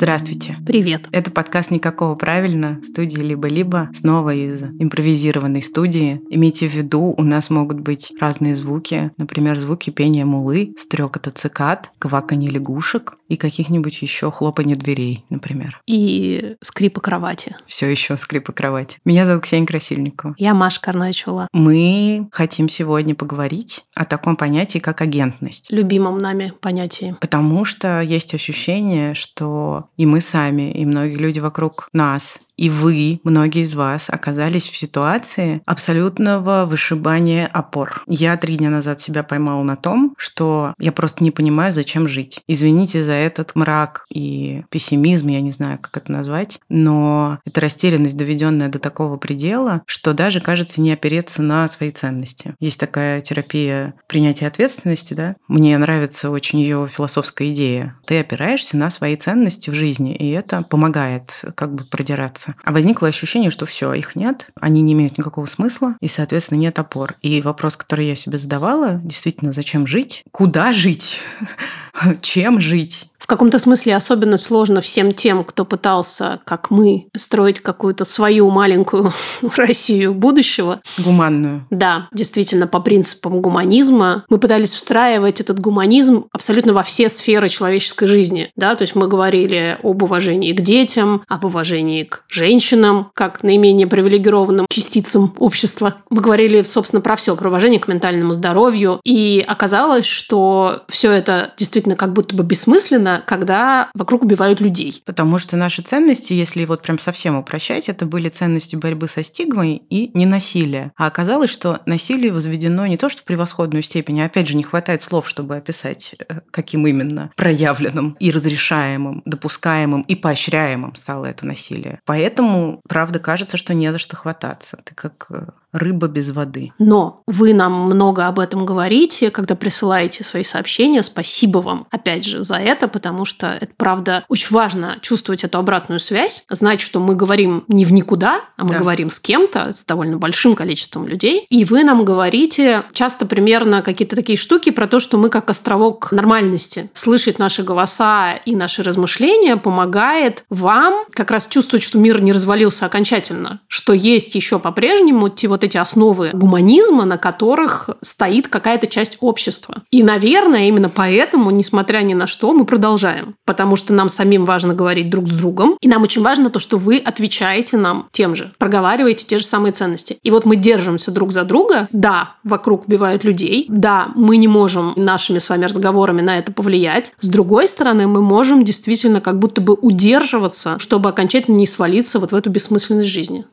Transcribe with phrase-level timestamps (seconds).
[0.00, 0.56] Здравствуйте.
[0.64, 1.08] Привет.
[1.12, 6.22] Это подкаст «Никакого правильно» студии «Либо-либо» снова из импровизированной студии.
[6.30, 11.90] Имейте в виду, у нас могут быть разные звуки, например, звуки пения мулы, стрекота цикад,
[11.98, 15.82] кваканье лягушек и каких-нибудь еще хлопанье дверей, например.
[15.86, 17.54] И скрипа кровати.
[17.66, 18.96] Все еще скрипа кровати.
[19.04, 20.34] Меня зовут Ксения Красильникова.
[20.38, 21.46] Я Маша Карначула.
[21.52, 25.70] Мы хотим сегодня поговорить о таком понятии, как агентность.
[25.70, 27.14] Любимом нами понятии.
[27.20, 33.20] Потому что есть ощущение, что и мы сами, и многие люди вокруг нас и вы,
[33.24, 38.04] многие из вас, оказались в ситуации абсолютного вышибания опор.
[38.06, 42.42] Я три дня назад себя поймала на том, что я просто не понимаю, зачем жить.
[42.46, 48.18] Извините за этот мрак и пессимизм, я не знаю, как это назвать, но это растерянность,
[48.18, 52.54] доведенная до такого предела, что даже кажется не опереться на свои ценности.
[52.60, 55.36] Есть такая терапия принятия ответственности, да?
[55.48, 57.96] Мне нравится очень ее философская идея.
[58.04, 62.62] Ты опираешься на свои ценности в жизни, и это помогает как бы продираться меняться.
[62.64, 66.78] А возникло ощущение, что все, их нет, они не имеют никакого смысла, и, соответственно, нет
[66.78, 67.16] опор.
[67.22, 70.22] И вопрос, который я себе задавала, действительно, зачем жить?
[70.30, 71.20] Куда жить?
[72.22, 73.10] Чем жить?
[73.20, 79.12] В каком-то смысле особенно сложно всем тем, кто пытался, как мы, строить какую-то свою маленькую
[79.56, 80.80] Россию будущего.
[80.98, 81.66] Гуманную.
[81.70, 84.24] Да, действительно, по принципам гуманизма.
[84.30, 88.50] Мы пытались встраивать этот гуманизм абсолютно во все сферы человеческой жизни.
[88.56, 88.74] Да?
[88.74, 94.66] То есть мы говорили об уважении к детям, об уважении к женщинам, как наименее привилегированным
[94.70, 95.96] частицам общества.
[96.08, 99.00] Мы говорили, собственно, про все, про уважение к ментальному здоровью.
[99.04, 105.02] И оказалось, что все это действительно как будто бы бессмысленно, когда вокруг убивают людей.
[105.04, 109.82] Потому что наши ценности, если вот прям совсем упрощать, это были ценности борьбы со стигмой
[109.90, 110.92] и ненасилия.
[110.96, 114.62] А оказалось, что насилие возведено не то, что в превосходную степень, а опять же не
[114.62, 121.46] хватает слов, чтобы описать, э, каким именно проявленным и разрешаемым, допускаемым и поощряемым стало это
[121.46, 122.00] насилие.
[122.04, 124.78] Поэтому, правда, кажется, что не за что хвататься.
[124.84, 126.72] Ты как э, рыба без воды.
[126.78, 131.02] Но вы нам много об этом говорите, когда присылаете свои сообщения.
[131.02, 136.00] Спасибо вам, опять же, за это, потому что это, правда, очень важно чувствовать эту обратную
[136.00, 138.78] связь, знать, что мы говорим не в никуда, а мы да.
[138.78, 141.46] говорим с кем-то, с довольно большим количеством людей.
[141.48, 146.10] И вы нам говорите часто примерно какие-то такие штуки про то, что мы как островок
[146.12, 146.90] нормальности.
[146.92, 152.86] Слышать наши голоса и наши размышления помогает вам как раз чувствовать, что мир не развалился
[152.86, 159.18] окончательно, что есть еще по-прежнему те вот эти основы гуманизма, на которых стоит какая-то часть
[159.20, 159.82] общества.
[159.90, 163.34] И, наверное, именно поэтому, несмотря ни на что, мы продолжаем.
[163.44, 165.76] Потому что нам самим важно говорить друг с другом.
[165.80, 168.52] И нам очень важно то, что вы отвечаете нам тем же.
[168.58, 170.18] Проговариваете те же самые ценности.
[170.22, 171.88] И вот мы держимся друг за друга.
[171.92, 173.66] Да, вокруг убивают людей.
[173.68, 177.12] Да, мы не можем нашими с вами разговорами на это повлиять.
[177.20, 182.32] С другой стороны, мы можем действительно как будто бы удерживаться, чтобы окончательно не свалиться вот
[182.32, 183.44] в эту бессмысленность жизни.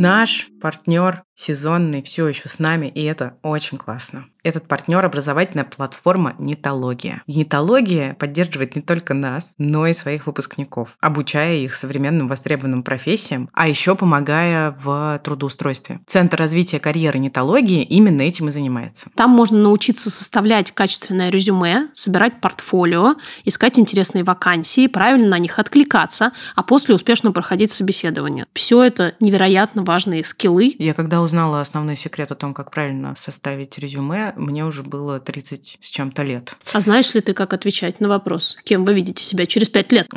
[0.00, 4.26] Наш партнер сезонный все еще с нами, и это очень классно.
[4.42, 7.22] Этот партнер образовательная платформа Нитология.
[7.26, 13.68] Нитология поддерживает не только нас, но и своих выпускников, обучая их современным востребованным профессиям, а
[13.68, 16.00] еще помогая в трудоустройстве.
[16.06, 19.10] Центр развития карьеры Нитологии именно этим и занимается.
[19.14, 26.32] Там можно научиться составлять качественное резюме, собирать портфолио, искать интересные вакансии, правильно на них откликаться,
[26.56, 28.46] а после успешно проходить собеседование.
[28.54, 30.74] Все это невероятно важные скиллы.
[30.78, 35.76] Я когда узнала основной секрет о том, как правильно составить резюме, мне уже было 30
[35.78, 36.56] с чем-то лет.
[36.72, 40.08] А знаешь ли ты, как отвечать на вопрос, кем вы видите себя через 5 лет?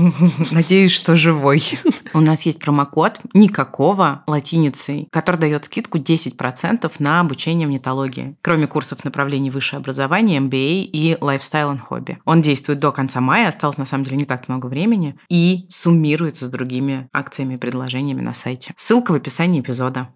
[0.50, 1.62] Надеюсь, что живой.
[2.12, 8.66] У нас есть промокод никакого латиницей, который дает скидку 10% на обучение в нетологии, кроме
[8.66, 12.18] курсов направлений высшее образование, MBA и Lifestyle and Hobby.
[12.26, 16.44] Он действует до конца мая, осталось на самом деле не так много времени, и суммируется
[16.44, 18.74] с другими акциями и предложениями на сайте.
[18.76, 20.08] Ссылка в описании эпизода.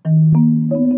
[0.43, 0.92] Thank you.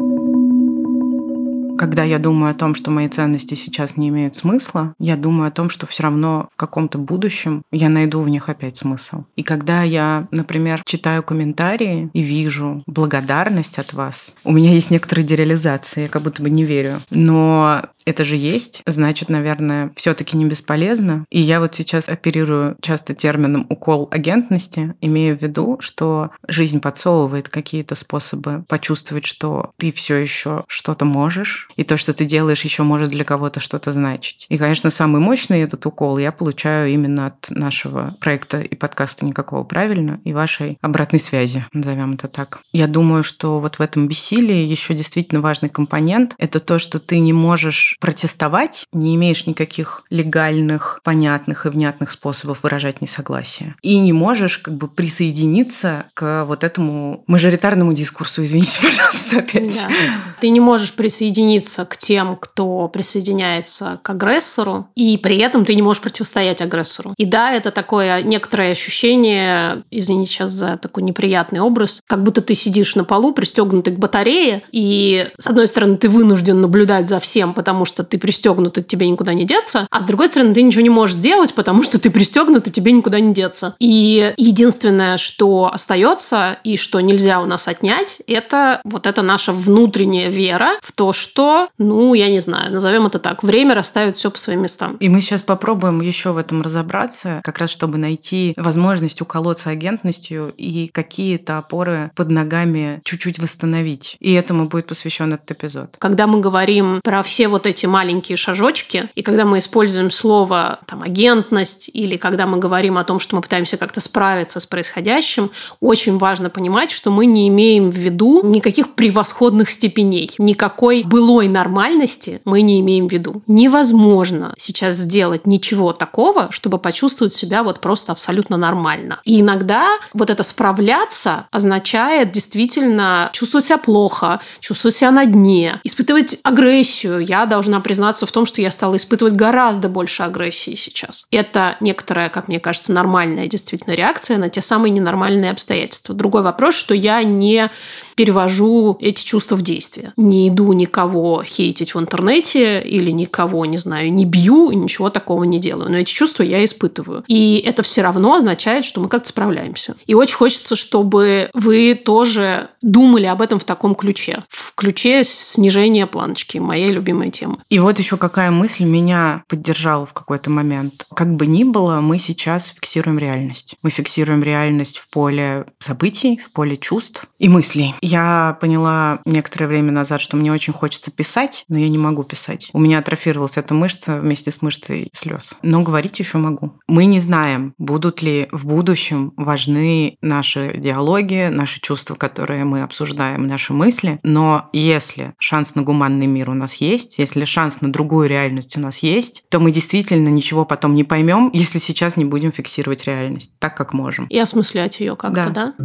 [1.79, 5.51] Когда я думаю о том, что мои ценности сейчас не имеют смысла, я думаю о
[5.51, 9.25] том, что все равно в каком-то будущем я найду в них опять смысл.
[9.37, 15.25] И когда я, например, читаю комментарии и вижу благодарность от вас, у меня есть некоторые
[15.25, 17.01] дереализации, я как будто бы не верю.
[17.11, 21.25] Но это же есть, значит, наверное, все-таки не бесполезно.
[21.31, 27.49] И я вот сейчас оперирую часто термином укол агентности, имея в виду, что жизнь подсовывает
[27.49, 32.83] какие-то способы почувствовать, что ты все еще что-то можешь, И то, что ты делаешь, еще
[32.83, 34.47] может для кого-то что-то значить.
[34.49, 39.65] И, конечно, самый мощный этот укол я получаю именно от нашего проекта и подкаста «Никакого
[39.65, 42.61] правильно» и вашей обратной связи, назовем это так.
[42.73, 47.19] Я думаю, что вот в этом бессилии еще действительно важный компонент– это то, что ты
[47.19, 53.75] не можешь протестовать, не имеешь никаких легальных, понятных и внятных способов выражать несогласие.
[53.83, 59.87] И не можешь как бы присоединиться к вот этому мажоритарному дискурсу, извините, пожалуйста, опять.
[59.89, 59.95] Да.
[60.41, 65.83] Ты не можешь присоединиться к тем, кто присоединяется к агрессору, и при этом ты не
[65.83, 67.15] можешь противостоять агрессору.
[67.17, 72.55] И да, это такое некоторое ощущение, извините сейчас за такой неприятный образ, как будто ты
[72.55, 77.55] сидишь на полу, пристегнутый к батарее, и с одной стороны ты вынужден наблюдать за всем,
[77.55, 80.83] потому что ты пристегнут, от тебе никуда не деться, а с другой стороны ты ничего
[80.83, 83.75] не можешь сделать, потому что ты пристегнут, и тебе никуда не деться.
[83.79, 90.29] И единственное, что остается и что нельзя у нас отнять, это вот эта наша внутренняя
[90.29, 91.44] вера в то, что,
[91.79, 94.97] ну, я не знаю, назовем это так, время расставит все по своим местам.
[95.01, 100.53] И мы сейчас попробуем еще в этом разобраться, как раз чтобы найти возможность уколоться агентностью
[100.57, 104.17] и какие-то опоры под ногами чуть-чуть восстановить.
[104.21, 105.97] И этому будет посвящен этот эпизод.
[105.99, 111.03] Когда мы говорим про все вот эти маленькие шажочки, и когда мы используем слово там,
[111.03, 115.51] агентность, или когда мы говорим о том, что мы пытаемся как-то справиться с происходящим,
[115.81, 121.03] очень важно понимать, что мы не имеем в виду никаких превосходных степеней, никакой
[121.35, 123.43] былой нормальности мы не имеем в виду.
[123.49, 129.21] Невозможно сейчас сделать ничего такого, чтобы почувствовать себя вот просто абсолютно нормально.
[129.25, 136.39] И иногда вот это справляться означает действительно чувствовать себя плохо, чувствовать себя на дне, испытывать
[136.45, 137.19] агрессию.
[137.19, 141.27] Я должна признаться в том, что я стала испытывать гораздо больше агрессии сейчас.
[141.33, 146.15] Это некоторая, как мне кажется, нормальная действительно реакция на те самые ненормальные обстоятельства.
[146.15, 147.71] Другой вопрос, что я не
[148.15, 150.13] перевожу эти чувства в действие.
[150.17, 155.59] Не иду никого хейтить в интернете или никого, не знаю, не бью, ничего такого не
[155.59, 155.91] делаю.
[155.91, 157.25] Но эти чувства я испытываю.
[157.27, 159.95] И это все равно означает, что мы как-то справляемся.
[160.07, 164.43] И очень хочется, чтобы вы тоже думали об этом в таком ключе.
[164.49, 167.59] В ключе снижения планочки, моей любимой темы.
[167.71, 171.07] И вот еще какая мысль меня поддержала в какой-то момент.
[171.15, 173.77] Как бы ни было, мы сейчас фиксируем реальность.
[173.83, 177.95] Мы фиксируем реальность в поле событий, в поле чувств и мыслей.
[178.07, 182.69] Я поняла некоторое время назад, что мне очень хочется писать, но я не могу писать.
[182.75, 185.57] У меня атрофировалась эта мышца вместе с мышцей слез.
[185.63, 186.79] Но говорить еще могу.
[186.87, 193.47] Мы не знаем, будут ли в будущем важны наши диалоги, наши чувства, которые мы обсуждаем,
[193.47, 194.21] наши мысли.
[194.23, 198.81] Но если шанс на гуманный мир у нас есть, если шанс на другую реальность у
[198.81, 203.59] нас есть, то мы действительно ничего потом не поймем, если сейчас не будем фиксировать реальность
[203.61, 204.27] так, как можем.
[204.27, 205.75] И осмыслять ее как-то, да?
[205.79, 205.85] да?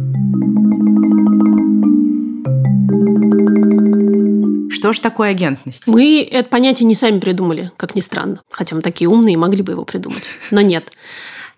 [4.70, 5.86] Что же такое агентность?
[5.86, 8.40] Мы это понятие не сами придумали, как ни странно.
[8.50, 10.30] Хотя мы такие умные могли бы его придумать.
[10.50, 10.90] Но нет.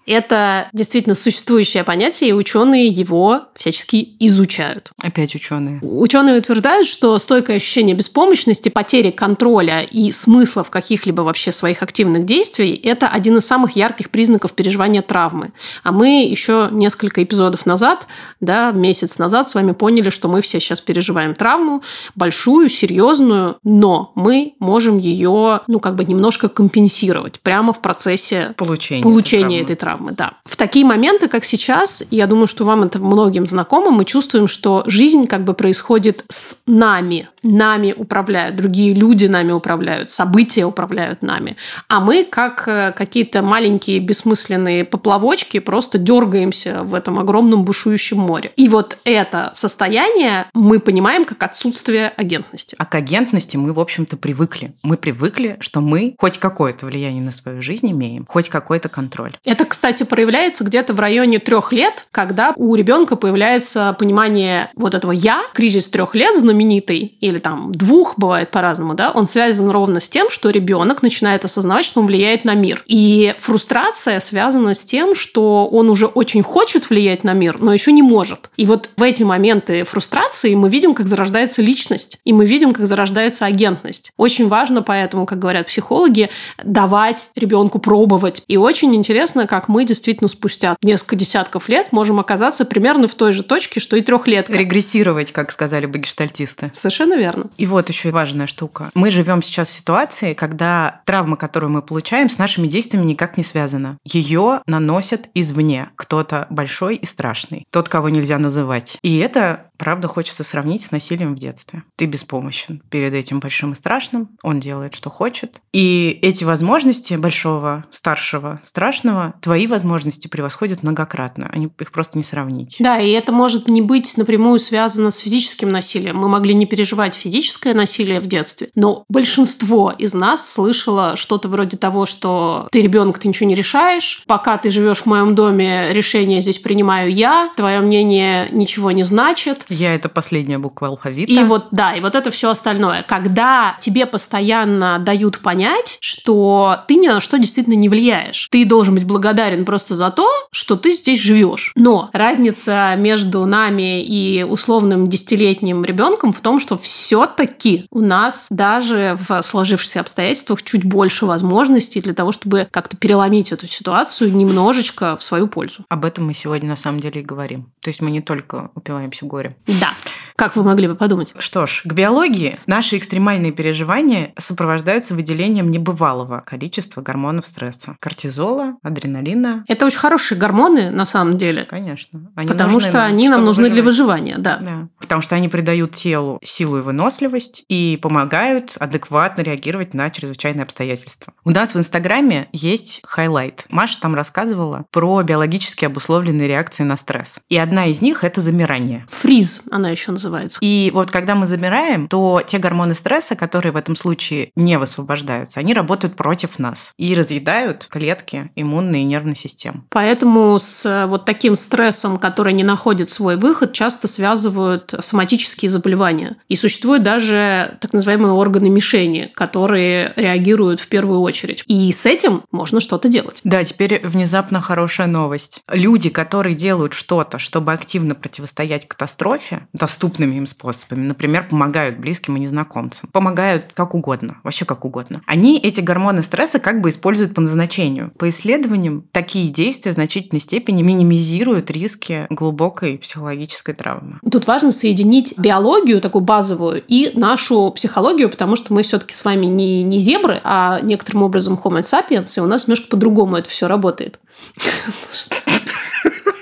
[0.06, 4.90] Это действительно существующее понятие, и ученые его всячески изучают.
[5.00, 5.78] Опять ученые.
[5.82, 12.24] Ученые утверждают, что стойкое ощущение беспомощности, потери контроля и смысла в каких-либо вообще своих активных
[12.24, 15.52] действий– это один из самых ярких признаков переживания травмы.
[15.84, 18.08] А мы еще несколько эпизодов назад,
[18.40, 21.82] да, месяц назад с вами поняли, что мы все сейчас переживаем травму,
[22.16, 29.02] большую, серьезную, но мы можем ее, ну, как бы немножко компенсировать прямо в процессе получения,
[29.02, 30.32] получения этой травмы травмы, да.
[30.44, 34.82] В такие моменты, как сейчас, я думаю, что вам это многим знакомо, мы чувствуем, что
[34.86, 37.28] жизнь как бы происходит с нами.
[37.42, 41.56] Нами управляют, другие люди нами управляют, события управляют нами.
[41.88, 48.52] А мы, как э, какие-то маленькие бессмысленные поплавочки, просто дергаемся в этом огромном бушующем море.
[48.56, 52.76] И вот это состояние мы понимаем как отсутствие агентности.
[52.78, 54.74] А к агентности мы, в общем-то, привыкли.
[54.82, 59.32] Мы привыкли, что мы хоть какое-то влияние на свою жизнь имеем, хоть какой-то контроль.
[59.44, 65.12] Это, кстати, проявляется где-то в районе трех лет, когда у ребенка появляется понимание вот этого
[65.12, 70.08] «я», кризис трех лет знаменитый, или там двух, бывает по-разному, да, он связан ровно с
[70.08, 72.84] тем, что ребенок начинает осознавать, что он влияет на мир.
[72.86, 77.90] И фрустрация связана с тем, что он уже очень хочет влиять на мир, но еще
[77.92, 78.50] не может.
[78.56, 82.86] И вот в эти моменты фрустрации мы видим, как зарождается личность, и мы видим, как
[82.86, 84.12] зарождается агентность.
[84.16, 86.28] Очень важно поэтому, как говорят психологи,
[86.62, 88.42] давать ребенку пробовать.
[88.46, 93.32] И очень интересно, как мы действительно спустя несколько десятков лет можем оказаться примерно в той
[93.32, 94.52] же точке, что и трехлетка.
[94.52, 96.41] Регрессировать, как сказали бы гештальтисты.
[96.72, 97.46] Совершенно верно.
[97.56, 98.90] И вот еще важная штука.
[98.94, 103.44] Мы живем сейчас в ситуации, когда травма, которую мы получаем, с нашими действиями никак не
[103.44, 103.98] связана.
[104.04, 105.90] Ее наносят извне.
[105.96, 107.64] Кто-то большой и страшный.
[107.70, 108.98] Тот, кого нельзя называть.
[109.02, 111.82] И это правда хочется сравнить с насилием в детстве.
[111.96, 115.60] Ты беспомощен перед этим большим и страшным, он делает, что хочет.
[115.72, 121.48] И эти возможности большого, старшего, страшного, твои возможности превосходят многократно.
[121.52, 122.76] Они, их просто не сравнить.
[122.78, 126.16] Да, и это может не быть напрямую связано с физическим насилием.
[126.16, 131.76] Мы могли не переживать физическое насилие в детстве, но большинство из нас слышало что-то вроде
[131.76, 136.40] того, что ты ребенок, ты ничего не решаешь, пока ты живешь в моем доме, решение
[136.40, 141.32] здесь принимаю я, твое мнение ничего не значит, я это последняя буква алфавита.
[141.32, 143.04] И вот, да, и вот это все остальное.
[143.06, 148.48] Когда тебе постоянно дают понять, что ты ни на что действительно не влияешь.
[148.50, 151.72] Ты должен быть благодарен просто за то, что ты здесь живешь.
[151.76, 159.18] Но разница между нами и условным десятилетним ребенком в том, что все-таки у нас даже
[159.28, 165.22] в сложившихся обстоятельствах чуть больше возможностей для того, чтобы как-то переломить эту ситуацию немножечко в
[165.22, 165.84] свою пользу.
[165.88, 167.72] Об этом мы сегодня на самом деле и говорим.
[167.80, 169.51] То есть мы не только упиваемся горем.
[169.66, 169.94] Да.
[170.42, 171.32] Как вы могли бы подумать?
[171.38, 177.94] Что ж, к биологии наши экстремальные переживания сопровождаются выделением небывалого количества гормонов стресса.
[178.00, 179.64] Кортизола, адреналина.
[179.68, 181.62] Это очень хорошие гормоны на самом деле.
[181.62, 182.32] Конечно.
[182.34, 183.72] Они потому что нам, они нам нужны выживать.
[183.72, 184.56] для выживания, да.
[184.56, 184.88] да.
[184.98, 191.34] Потому что они придают телу силу и выносливость и помогают адекватно реагировать на чрезвычайные обстоятельства.
[191.44, 193.66] У нас в Инстаграме есть хайлайт.
[193.68, 197.38] Маша там рассказывала про биологически обусловленные реакции на стресс.
[197.48, 199.06] И одна из них– это замирание.
[199.08, 200.58] Freeze она еще называется называется.
[200.62, 205.60] И вот когда мы замираем, то те гормоны стресса, которые в этом случае не высвобождаются,
[205.60, 209.82] они работают против нас и разъедают клетки иммунной и нервной системы.
[209.90, 216.36] Поэтому с э, вот таким стрессом, который не находит свой выход, часто связывают соматические заболевания.
[216.48, 221.64] И существуют даже так называемые органы мишени, которые реагируют в первую очередь.
[221.66, 223.40] И с этим можно что-то делать.
[223.44, 225.60] Да, теперь внезапно хорошая новость.
[225.70, 231.06] Люди, которые делают что-то, чтобы активно противостоять катастрофе, доступно доступными им способами.
[231.06, 233.08] Например, помогают близким и незнакомцам.
[233.12, 235.22] Помогают как угодно, вообще как угодно.
[235.26, 238.12] Они эти гормоны стресса как бы используют по назначению.
[238.18, 244.18] По исследованиям, такие действия в значительной степени минимизируют риски глубокой психологической травмы.
[244.30, 249.46] Тут важно соединить биологию такую базовую и нашу психологию, потому что мы все-таки с вами
[249.46, 253.66] не, не зебры, а некоторым образом Homo sapiens, и у нас немножко по-другому это все
[253.66, 254.20] работает.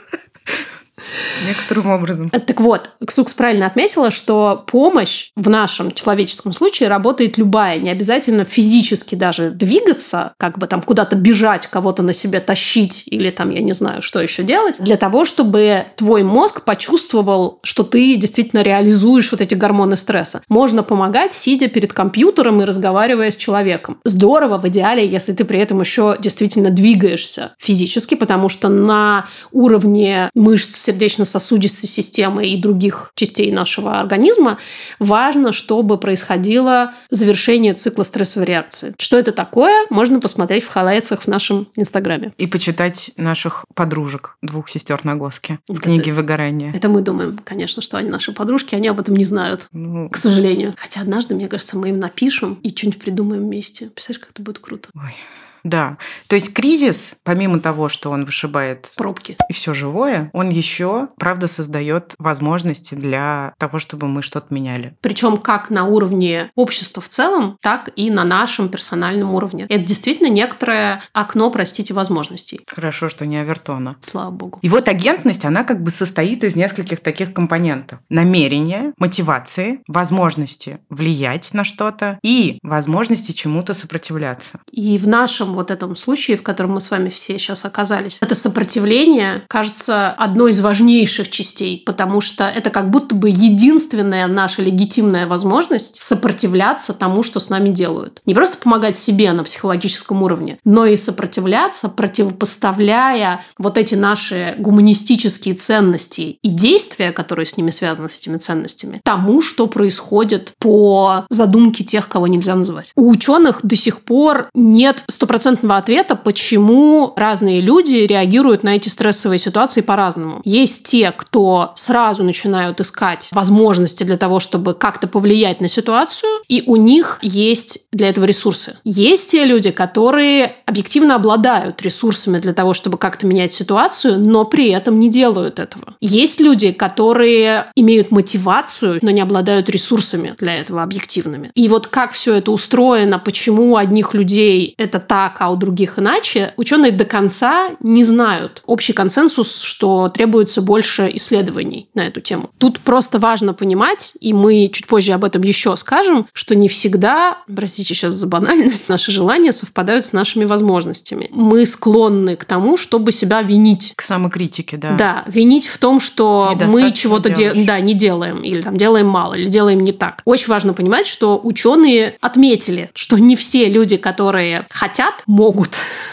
[1.47, 2.31] Некоторым образом.
[2.31, 7.79] Так вот, Ксукс правильно отметила, что помощь в нашем человеческом случае работает любая.
[7.79, 13.31] Не обязательно физически даже двигаться, как бы там куда-то бежать, кого-то на себе тащить или
[13.31, 18.17] там, я не знаю, что еще делать, для того, чтобы твой мозг почувствовал, что ты
[18.17, 20.43] действительно реализуешь вот эти гормоны стресса.
[20.49, 23.99] Можно помогать, сидя перед компьютером и разговаривая с человеком.
[24.05, 30.31] Здорово, в идеале, если ты при этом еще действительно двигаешься физически, потому что на уровне
[30.35, 34.59] мышц сердечно сердечно-сосудистой системы и других частей нашего организма,
[34.99, 38.95] важно, чтобы происходило завершение цикла стрессовой реакции.
[38.99, 42.33] Что это такое, можно посмотреть в хайлайтсах в нашем Инстаграме.
[42.39, 46.73] И почитать наших подружек, двух сестер Нагоски в вот книге это, «Выгорание».
[46.75, 50.17] Это мы думаем, конечно, что они наши подружки, они об этом не знают, ну, к
[50.17, 50.75] сожалению.
[50.77, 53.87] Хотя однажды, мне кажется, мы им напишем и что-нибудь придумаем вместе.
[53.87, 54.89] Представляешь, как это будет круто?
[54.95, 55.15] Ой.
[55.65, 55.99] Да.
[56.27, 61.49] То есть кризис, помимо того, что он вышибает пробки и все живое, он еще, правда,
[61.49, 64.97] создает возможности для того, чтобы мы что-то меняли.
[65.01, 69.67] Причем как на уровне общества в целом, так и на нашем персональном уровне.
[69.69, 72.61] Это действительно некоторое окно, простите, возможностей.
[72.67, 73.97] Хорошо, что не Авертона.
[74.01, 74.59] Слава богу.
[74.63, 78.01] И вот агентность, она как бы состоит из нескольких таких компонентов.
[78.09, 84.61] Намерения, мотивации, возможности влиять на что-то и возможности чему-то сопротивляться.
[84.71, 88.19] И в нашем нашем вот этом случае, в котором мы с вами все сейчас оказались,
[88.21, 94.63] это сопротивление кажется одной из важнейших частей, потому что это как будто бы единственная наша
[94.63, 98.21] легитимная возможность сопротивляться тому, что с нами делают.
[98.27, 105.55] Не просто помогать себе на психологическом уровне, но и сопротивляться, противопоставляя вот эти наши гуманистические
[105.55, 111.85] ценности и действия, которые с ними связаны, с этими ценностями, тому, что происходит по задумке
[111.85, 112.93] тех, кого нельзя называть.
[112.97, 118.89] У ученых до сих пор нет стопроцентного стопроцентного ответа, почему разные люди реагируют на эти
[118.89, 120.43] стрессовые ситуации по-разному.
[120.45, 126.63] Есть те, кто сразу начинают искать возможности для того, чтобы как-то повлиять на ситуацию, и
[126.67, 128.77] у них есть для этого ресурсы.
[128.85, 134.69] Есть те люди, которые объективно обладают ресурсами для того, чтобы как-то менять ситуацию, но при
[134.69, 135.95] этом не делают этого.
[136.01, 141.51] Есть люди, которые имеют мотивацию, но не обладают ресурсами для этого объективными.
[141.55, 145.99] И вот как все это устроено, почему у одних людей это так, а у других
[145.99, 148.63] иначе, ученые до конца не знают.
[148.67, 152.51] Общий консенсус, что требуется больше исследований на эту тему.
[152.59, 157.39] Тут просто важно понимать, и мы чуть позже об этом еще скажем, что не всегда,
[157.55, 161.29] простите сейчас за банальность, наши желания совпадают с нашими возможностями.
[161.33, 163.93] Мы склонны к тому, чтобы себя винить.
[163.97, 164.95] К самокритике, да.
[164.97, 169.35] Да, винить в том, что мы чего-то де- да, не делаем, или там делаем мало,
[169.35, 170.21] или делаем не так.
[170.25, 175.71] Очень важно понимать, что ученые отметили, что не все люди, которые хотят, могут.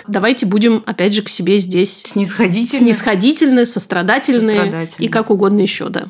[0.07, 5.05] Давайте будем, опять же, к себе здесь снисходительны, снисходительны сострадательны, сострадательны.
[5.05, 6.05] и как угодно еще, да.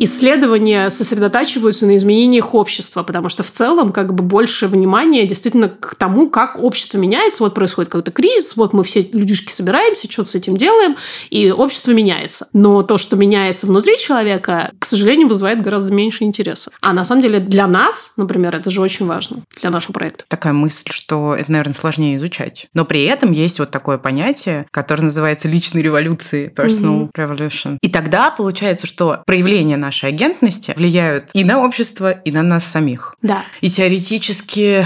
[0.00, 5.96] Исследования сосредотачиваются на изменениях общества, потому что в целом как бы больше внимания действительно к
[5.96, 7.42] тому, как общество меняется.
[7.42, 10.96] Вот происходит какой-то кризис, вот мы все людишки собираемся, что-то с этим делаем,
[11.30, 12.48] и общество меняется.
[12.52, 16.70] Но то, что меняется внутри человека, к сожалению, вызывает гораздо меньше интереса.
[16.80, 20.24] А на самом деле для нас, например, это же очень важно, для нашего проекта.
[20.28, 22.68] Такая мысль, что это, наверное, сложнее изучать.
[22.72, 27.10] Но при этом есть вот такое понятие, которое называется личной революцией, personal mm-hmm.
[27.16, 27.78] revolution.
[27.82, 33.14] И тогда получается, что проявление нашей агентности влияют и на общество, и на нас самих.
[33.22, 33.42] Да.
[33.60, 34.84] И теоретически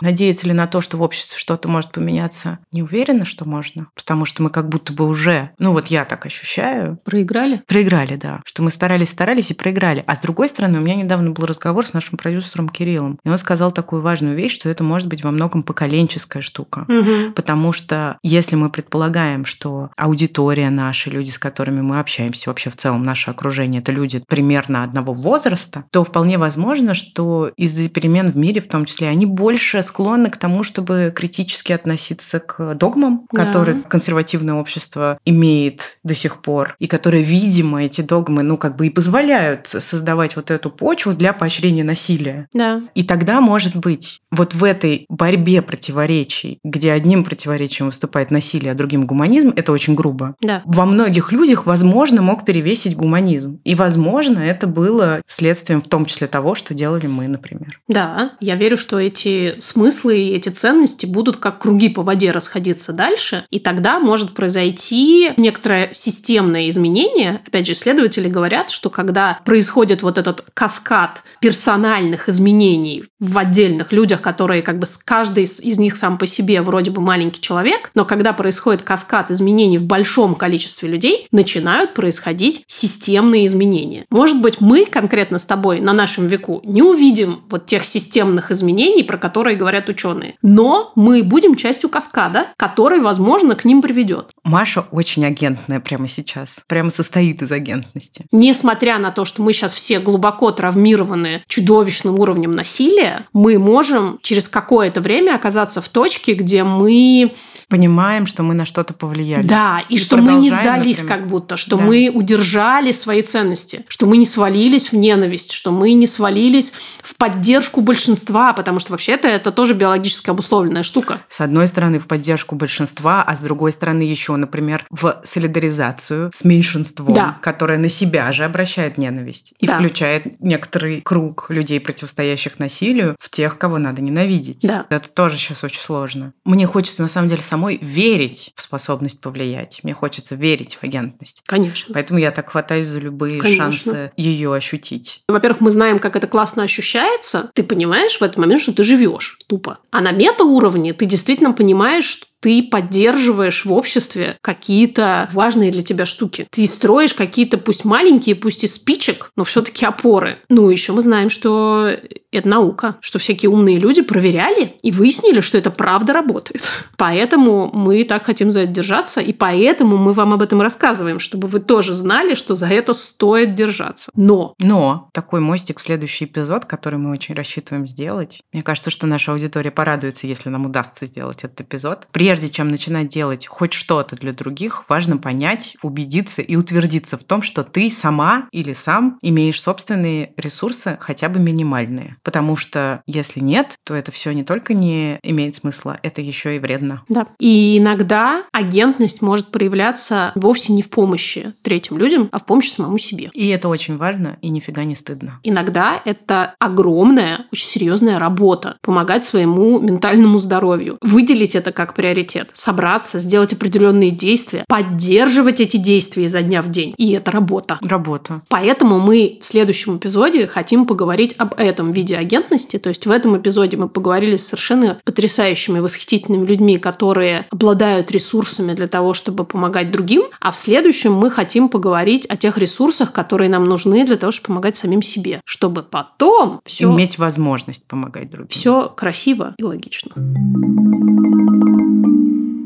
[0.00, 2.58] Надеяться ли на то, что в обществе что-то может поменяться?
[2.72, 3.88] Не уверена, что можно.
[3.94, 6.98] Потому что мы как будто бы уже, ну вот я так ощущаю.
[7.04, 7.62] Проиграли?
[7.66, 8.40] Проиграли, да.
[8.44, 10.04] Что мы старались, старались и проиграли.
[10.06, 13.18] А с другой стороны, у меня недавно был разговор с нашим продюсером Кириллом.
[13.24, 16.86] И он сказал такую важную вещь, что это может быть во многом поколенческая штука.
[16.88, 17.32] Угу.
[17.34, 22.76] Потому что если мы предполагаем, что аудитория наша, люди, с которыми мы общаемся, вообще в
[22.76, 28.36] целом наше окружение, это люди примерно одного возраста, то вполне возможно, что из-за перемен в
[28.36, 33.44] мире в том числе они больше склонны к тому, чтобы критически относиться к догмам, да.
[33.44, 38.86] которые консервативное общество имеет до сих пор, и которые, видимо, эти догмы, ну, как бы
[38.86, 42.46] и позволяют создавать вот эту почву для поощрения насилия.
[42.54, 42.82] Да.
[42.94, 48.76] И тогда, может быть, вот в этой борьбе противоречий, где одним противоречием выступает насилие, а
[48.76, 50.36] другим гуманизм, это очень грубо.
[50.40, 50.62] Да.
[50.64, 53.58] Во многих людях, возможно, мог перевесить гуманизм.
[53.64, 57.80] И, возможно, это было следствием в том числе того, что делали мы, например.
[57.88, 62.92] Да, я верю, что эти смыслы и эти ценности будут как круги по воде расходиться
[62.92, 67.40] дальше, и тогда может произойти некоторое системное изменение.
[67.46, 74.20] Опять же, исследователи говорят, что когда происходит вот этот каскад персональных изменений в отдельных людях,
[74.20, 78.04] которые как бы с каждый из них сам по себе вроде бы маленький человек, но
[78.04, 84.04] когда происходит каскад изменений в большом количестве людей, начинают происходить системные изменения.
[84.18, 89.04] Может быть, мы конкретно с тобой на нашем веку не увидим вот тех системных изменений,
[89.04, 90.34] про которые говорят ученые.
[90.42, 94.32] Но мы будем частью каскада, который, возможно, к ним приведет.
[94.42, 96.64] Маша очень агентная прямо сейчас.
[96.66, 98.26] Прямо состоит из агентности.
[98.32, 104.48] Несмотря на то, что мы сейчас все глубоко травмированы чудовищным уровнем насилия, мы можем через
[104.48, 107.34] какое-то время оказаться в точке, где мы
[107.68, 109.46] понимаем, что мы на что-то повлияли.
[109.46, 111.18] Да, и, и что мы не сдались например.
[111.18, 111.84] как будто, что да.
[111.84, 117.14] мы удержали свои ценности, что мы не свалились в ненависть, что мы не свалились в
[117.16, 121.20] поддержку большинства, потому что вообще-то это тоже биологически обусловленная штука.
[121.28, 126.44] С одной стороны, в поддержку большинства, а с другой стороны еще, например, в солидаризацию с
[126.44, 127.38] меньшинством, да.
[127.42, 129.76] которое на себя же обращает ненависть и да.
[129.76, 134.60] включает некоторый круг людей, противостоящих насилию, в тех, кого надо ненавидеть.
[134.62, 134.86] Да.
[134.88, 136.32] Это тоже сейчас очень сложно.
[136.44, 139.80] Мне хочется, на самом деле, сам самой верить в способность повлиять.
[139.82, 141.42] Мне хочется верить в агентность.
[141.46, 141.92] Конечно.
[141.92, 143.72] Поэтому я так хватаюсь за любые Конечно.
[143.72, 145.22] шансы ее ощутить.
[145.28, 147.50] Во-первых, мы знаем, как это классно ощущается.
[147.54, 149.78] Ты понимаешь в этот момент, что ты живешь тупо.
[149.90, 156.06] А на метауровне ты действительно понимаешь, что ты поддерживаешь в обществе какие-то важные для тебя
[156.06, 156.46] штуки.
[156.50, 160.38] Ты строишь какие-то, пусть маленькие, пусть и спичек, но все-таки опоры.
[160.48, 161.90] Ну, еще мы знаем, что
[162.30, 166.62] это наука, что всякие умные люди проверяли и выяснили, что это правда работает.
[166.96, 171.48] Поэтому мы так хотим за это держаться, и поэтому мы вам об этом рассказываем, чтобы
[171.48, 174.10] вы тоже знали, что за это стоит держаться.
[174.14, 174.54] Но...
[174.58, 178.42] Но такой мостик в следующий эпизод, который мы очень рассчитываем сделать.
[178.52, 182.06] Мне кажется, что наша аудитория порадуется, если нам удастся сделать этот эпизод.
[182.28, 187.40] Прежде чем начинать делать хоть что-то для других, важно понять, убедиться и утвердиться в том,
[187.40, 192.16] что ты сама или сам имеешь собственные ресурсы, хотя бы минимальные.
[192.22, 196.58] Потому что если нет, то это все не только не имеет смысла, это еще и
[196.58, 197.02] вредно.
[197.08, 197.28] Да.
[197.40, 202.98] И иногда агентность может проявляться вовсе не в помощи третьим людям, а в помощи самому
[202.98, 203.30] себе.
[203.32, 205.40] И это очень важно и нифига не стыдно.
[205.44, 208.76] Иногда это огромная, очень серьезная работа.
[208.82, 210.98] Помогать своему ментальному здоровью.
[211.00, 212.17] Выделить это как приоритет.
[212.52, 216.94] Собраться, сделать определенные действия, поддерживать эти действия изо дня в день.
[216.96, 217.78] И это работа.
[217.82, 218.42] Работа.
[218.48, 222.78] Поэтому мы в следующем эпизоде хотим поговорить об этом виде агентности.
[222.78, 228.74] То есть в этом эпизоде мы поговорили с совершенно потрясающими, восхитительными людьми, которые обладают ресурсами
[228.74, 230.22] для того, чтобы помогать другим.
[230.40, 234.46] А в следующем мы хотим поговорить о тех ресурсах, которые нам нужны для того, чтобы
[234.48, 238.48] помогать самим себе, чтобы потом все иметь возможность помогать другим.
[238.48, 240.12] Все красиво и логично.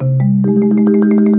[0.02, 1.31] Thank you.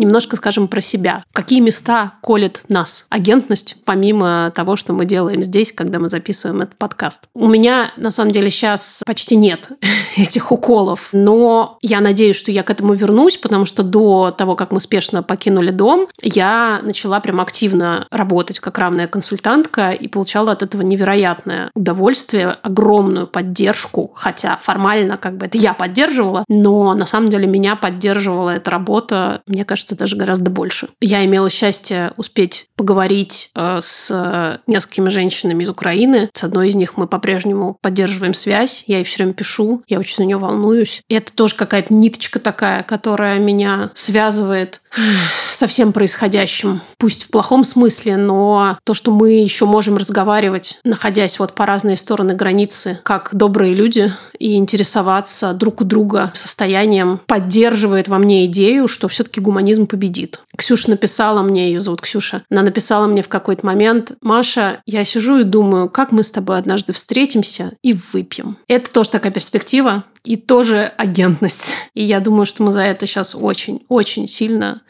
[0.00, 1.24] Немножко скажем про себя.
[1.32, 6.76] Какие места колет нас агентность, помимо того, что мы делаем здесь, когда мы записываем этот
[6.76, 7.24] подкаст?
[7.34, 9.70] У меня, на самом деле, сейчас почти нет
[10.16, 14.72] этих уколов, но я надеюсь, что я к этому вернусь, потому что до того, как
[14.72, 20.62] мы спешно покинули дом, я начала прям активно работать как равная консультантка и получала от
[20.62, 27.28] этого невероятное удовольствие, огромную поддержку, хотя формально как бы это я поддерживала, но на самом
[27.28, 30.88] деле меня поддерживала эта работа, мне кажется, кажется, даже гораздо больше.
[31.00, 36.30] Я имела счастье успеть поговорить э, с несколькими женщинами из Украины.
[36.32, 38.84] С одной из них мы по-прежнему поддерживаем связь.
[38.86, 41.02] Я ей все время пишу, я очень за нее волнуюсь.
[41.08, 44.80] И это тоже какая-то ниточка такая, которая меня связывает
[45.52, 46.80] со всем происходящим.
[46.98, 51.96] Пусть в плохом смысле, но то, что мы еще можем разговаривать, находясь вот по разные
[51.96, 58.88] стороны границы, как добрые люди, и интересоваться друг у друга состоянием, поддерживает во мне идею,
[58.88, 60.40] что все-таки гуманизм победит.
[60.56, 65.38] Ксюша написала мне, ее зовут Ксюша, она написала мне в какой-то момент, Маша, я сижу
[65.38, 68.58] и думаю, как мы с тобой однажды встретимся и выпьем.
[68.68, 71.72] Это тоже такая перспектива, и тоже агентность.
[71.94, 74.82] И я думаю, что мы за это сейчас очень-очень сильно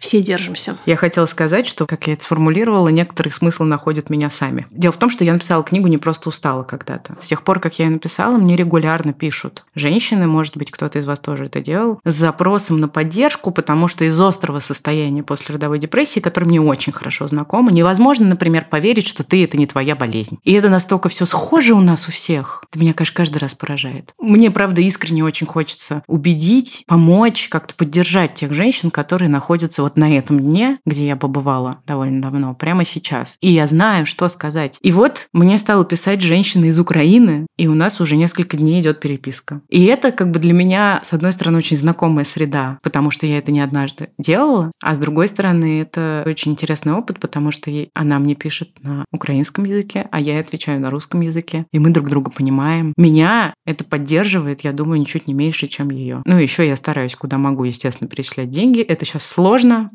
[0.00, 0.76] все держимся.
[0.86, 4.66] Я хотела сказать, что, как я это сформулировала, некоторые смыслы находят меня сами.
[4.70, 7.14] Дело в том, что я написала книгу не просто устала когда-то.
[7.18, 11.04] С тех пор, как я ее написала, мне регулярно пишут женщины, может быть, кто-то из
[11.04, 15.78] вас тоже это делал, с запросом на поддержку, потому что из острого состояния после родовой
[15.78, 20.38] депрессии, которое мне очень хорошо знакомо, невозможно, например, поверить, что ты– это не твоя болезнь.
[20.44, 22.64] И это настолько все схоже у нас у всех.
[22.70, 24.14] Это меня, конечно, каждый раз поражает.
[24.18, 30.08] Мне, правда, искренне очень хочется убедить, помочь, как-то поддержать тех женщин, которые находятся вот на
[30.16, 33.36] этом дне, где я побывала довольно давно, прямо сейчас.
[33.40, 34.78] И я знаю, что сказать.
[34.82, 39.00] И вот мне стала писать женщина из Украины, и у нас уже несколько дней идет
[39.00, 39.60] переписка.
[39.68, 43.38] И это как бы для меня, с одной стороны, очень знакомая среда, потому что я
[43.38, 48.18] это не однажды делала, а с другой стороны, это очень интересный опыт, потому что она
[48.18, 52.30] мне пишет на украинском языке, а я отвечаю на русском языке, и мы друг друга
[52.30, 52.92] понимаем.
[52.96, 56.22] Меня это поддерживает, я думаю, ничуть не меньше, чем ее.
[56.24, 58.80] Ну, еще я стараюсь, куда могу, естественно, перечислять деньги.
[58.80, 59.24] Это сейчас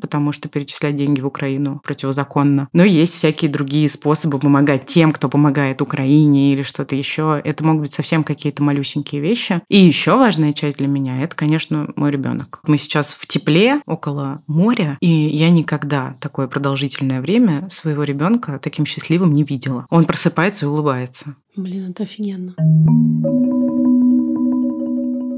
[0.00, 2.68] потому что перечислять деньги в Украину противозаконно.
[2.72, 7.40] Но есть всякие другие способы помогать тем, кто помогает Украине или что-то еще.
[7.44, 9.62] Это могут быть совсем какие-то малюсенькие вещи.
[9.68, 12.60] И еще важная часть для меня– это, конечно, мой ребенок.
[12.64, 18.86] Мы сейчас в тепле около моря, и я никогда такое продолжительное время своего ребенка таким
[18.86, 19.86] счастливым не видела.
[19.90, 21.36] Он просыпается и улыбается.
[21.56, 22.54] Блин, это офигенно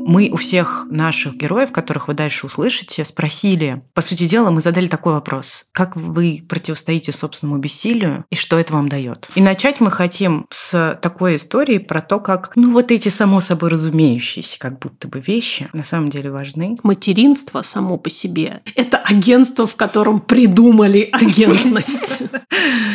[0.08, 4.86] мы у всех наших героев, которых вы дальше услышите, спросили, по сути дела, мы задали
[4.86, 5.66] такой вопрос.
[5.72, 9.28] Как вы противостоите собственному бессилию и что это вам дает?
[9.34, 13.68] И начать мы хотим с такой истории про то, как, ну, вот эти само собой
[13.68, 16.78] разумеющиеся как будто бы вещи на самом деле важны.
[16.82, 22.22] Материнство само по себе– это агентство, в котором придумали агентность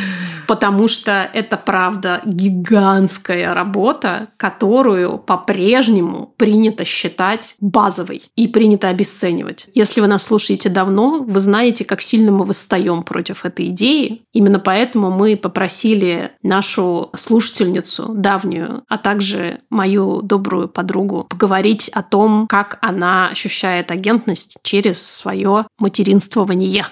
[0.48, 9.70] потому что это, правда, гигантская работа, которую по-прежнему принято считать базовой и принято обесценивать.
[9.74, 14.24] Если вы нас слушаете давно, вы знаете, как сильно мы восстаем против этой идеи.
[14.34, 22.48] Именно поэтому мы попросили нашу слушательницу давнюю, а также мою добрую подругу поговорить о том,
[22.48, 26.86] как она ощущает агентность через свое материнствование.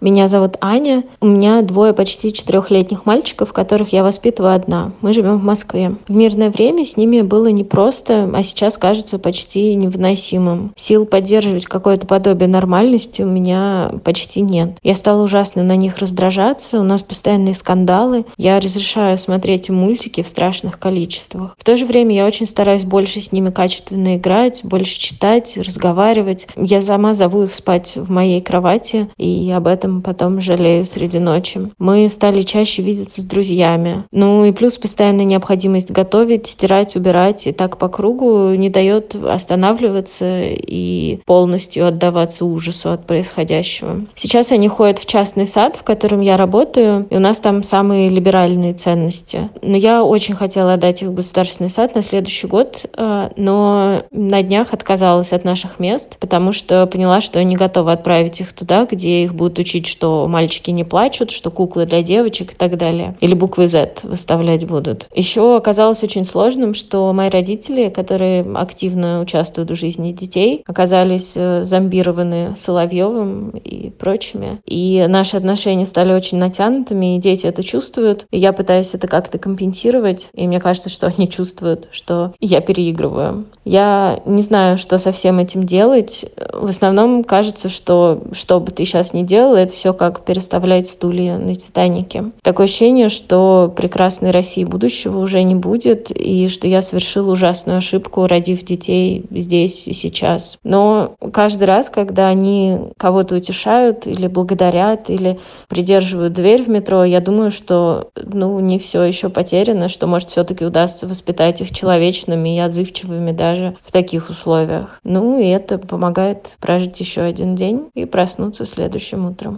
[0.00, 1.02] Меня зовут Аня.
[1.20, 4.92] У меня двое почти четырехлетних мальчиков, которых я воспитываю одна.
[5.00, 5.96] Мы живем в Москве.
[6.06, 10.72] В мирное время с ними было непросто, а сейчас кажется почти невыносимым.
[10.76, 14.78] Сил поддерживать какое-то подобие нормальности у меня почти нет.
[14.84, 18.24] Я стала ужасно на них раздражаться, у нас постоянные скандалы.
[18.36, 21.56] Я разрешаю смотреть мультики в страшных количествах.
[21.58, 26.46] В то же время я очень стараюсь больше с ними качественно играть, больше читать, разговаривать.
[26.54, 31.60] Я сама зову их спать в моей кровати, и об этом потом жалею среди ночи.
[31.78, 34.04] Мы стали чаще видеться с друзьями.
[34.10, 40.42] Ну и плюс постоянная необходимость готовить, стирать, убирать и так по кругу не дает останавливаться
[40.42, 44.02] и полностью отдаваться ужасу от происходящего.
[44.14, 48.08] Сейчас они ходят в частный сад, в котором я работаю, и у нас там самые
[48.08, 49.48] либеральные ценности.
[49.62, 54.42] Но я очень хотела отдать их в государственный сад на следующий год, э, но на
[54.42, 59.24] днях отказалась от наших мест, потому что поняла, что не готова отправить их туда, где
[59.24, 63.16] их будут учить, что мальчики не плачут, что куклы для девочек и так далее.
[63.20, 65.08] Или буквы Z выставлять будут.
[65.14, 71.64] Еще оказалось очень сложным, что мои родители, которые активно участвуют в жизни детей, оказались э,
[71.64, 74.60] зомбированы Соловьевым и прочими.
[74.66, 78.26] И наши отношения стали очень натянутыми, и дети это чувствуют.
[78.30, 83.46] И я пытаюсь это как-то компенсировать, и мне кажется, что они чувствуют, что я переигрываю.
[83.64, 86.24] Я не знаю, что со всем этим делать.
[86.52, 91.36] В основном кажется, что что бы ты сейчас ни делал, это все как переставлять стулья
[91.36, 92.32] на Титанике.
[92.42, 98.26] Такое ощущение, что прекрасной России будущего уже не будет, и что я совершила ужасную ошибку,
[98.26, 100.58] родив детей здесь и сейчас.
[100.64, 107.20] Но каждый раз, когда они кого-то утешают или благодарят, или придерживают дверь в метро, я
[107.20, 112.60] думаю, что ну, не все еще потеряно, что, может, все-таки удастся воспитать их человечными и
[112.60, 115.00] отзывчивыми даже в таких условиях.
[115.04, 119.57] Ну и это помогает прожить еще один день и проснуться следующим утром.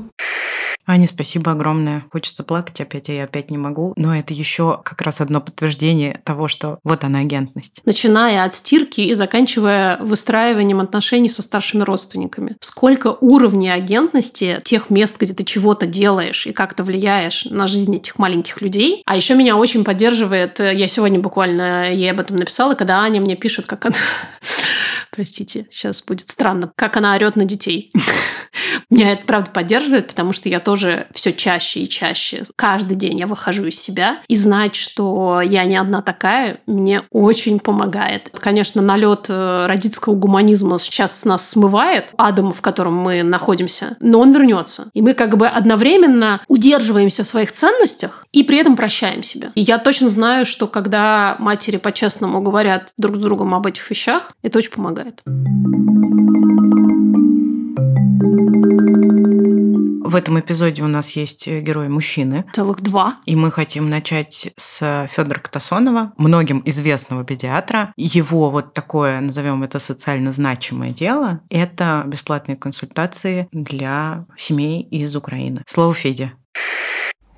[0.87, 2.05] Аня, спасибо огромное.
[2.11, 3.93] Хочется плакать опять, а я опять не могу.
[3.97, 7.81] Но это еще как раз одно подтверждение того, что вот она агентность.
[7.85, 12.57] Начиная от стирки и заканчивая выстраиванием отношений со старшими родственниками.
[12.61, 18.19] Сколько уровней агентности тех мест, где ты чего-то делаешь и как-то влияешь на жизнь этих
[18.19, 19.03] маленьких людей.
[19.07, 23.37] А еще меня очень поддерживает, я сегодня буквально ей об этом написала, когда Аня мне
[23.37, 23.97] пишет, как она
[25.13, 27.93] простите, сейчас будет странно, как она орет на детей.
[28.91, 33.27] Меня это правда поддерживает, потому что я тоже все чаще и чаще, каждый день я
[33.27, 38.31] выхожу из себя, и знать, что я не одна такая, мне очень помогает.
[38.39, 44.33] Конечно, налет э, родительского гуманизма сейчас нас смывает, адом, в котором мы находимся, но он
[44.33, 44.91] вернется.
[44.95, 49.53] И мы как бы одновременно удерживаемся в своих ценностях и при этом прощаем себя.
[49.55, 54.33] И я точно знаю, что когда матери по-честному говорят друг с другом об этих вещах,
[54.43, 55.23] это очень помогает.
[60.03, 62.45] В этом эпизоде у нас есть э, герои мужчины.
[62.53, 63.19] Целых два.
[63.27, 67.93] И мы хотим начать с Федора Катасонова, многим известного педиатра.
[67.97, 75.63] Его вот такое, назовем это социально значимое дело, это бесплатные консультации для семей из Украины.
[75.67, 76.33] Слово Феде.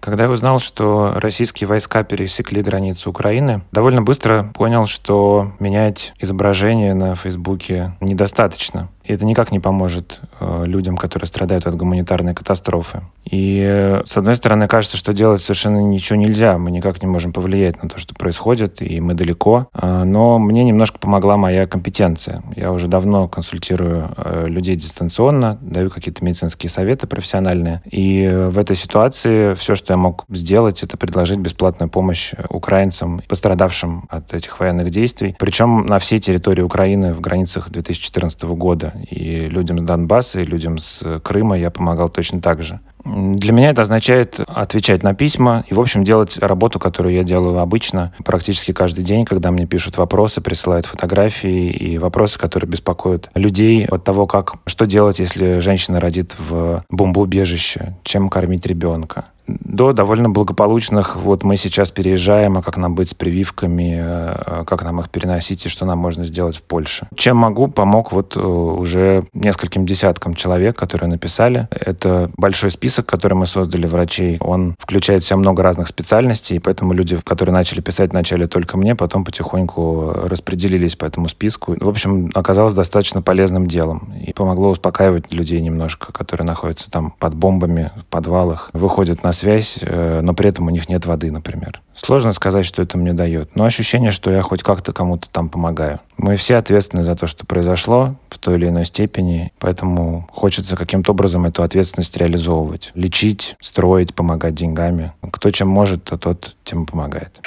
[0.02, 6.92] Когда я узнал, что российские войска пересекли границу Украины, довольно быстро понял, что менять изображение
[6.92, 8.88] на Фейсбуке недостаточно.
[9.04, 13.02] И это никак не поможет э, людям, которые страдают от гуманитарной катастрофы.
[13.24, 16.58] И, э, с одной стороны, кажется, что делать совершенно ничего нельзя.
[16.58, 19.66] Мы никак не можем повлиять на то, что происходит, и мы далеко.
[19.74, 22.42] Э, но мне немножко помогла моя компетенция.
[22.54, 24.14] Я уже давно консультирую
[24.46, 27.82] людей дистанционно, даю какие-то медицинские советы профессиональные.
[27.90, 34.06] И в этой ситуации все, что я мог сделать, это предложить бесплатную помощь украинцам, пострадавшим
[34.08, 35.34] от этих военных действий.
[35.38, 40.78] Причем на всей территории Украины в границах 2014 года и людям с Донбасса, и людям
[40.78, 42.81] с Крыма я помогал точно так же.
[43.04, 47.58] Для меня это означает отвечать на письма и, в общем, делать работу, которую я делаю
[47.58, 53.86] обычно, практически каждый день, когда мне пишут вопросы, присылают фотографии и вопросы, которые беспокоят людей
[53.86, 60.30] от того, как, что делать, если женщина родит в бомбоубежище, чем кормить ребенка до довольно
[60.30, 65.10] благополучных, вот мы сейчас переезжаем, а как нам быть с прививками, э, как нам их
[65.10, 67.08] переносить и что нам можно сделать в Польше.
[67.16, 71.68] Чем могу, помог вот э, уже нескольким десяткам человек, которые написали.
[71.70, 74.37] Это большой список, который мы создали врачей.
[74.40, 78.76] Он включает в себя много разных специальностей, и поэтому люди, которые начали писать, начали только
[78.76, 81.76] мне, потом потихоньку распределились по этому списку.
[81.78, 87.35] В общем, оказалось достаточно полезным делом и помогло успокаивать людей немножко, которые находятся там под
[87.35, 91.81] бомбами, в подвалах, выходят на связь, э, но при этом у них нет воды, например.
[91.94, 96.00] Сложно сказать, что это мне дает, но ощущение, что я хоть как-то кому-то там помогаю.
[96.16, 101.12] Мы все ответственны за то, что произошло в той или иной степени, поэтому хочется каким-то
[101.12, 102.92] образом эту ответственность реализовывать.
[102.94, 105.12] Лечить, строить, помогать деньгами.
[105.33, 107.40] Кто чем может, то тот тем помогает.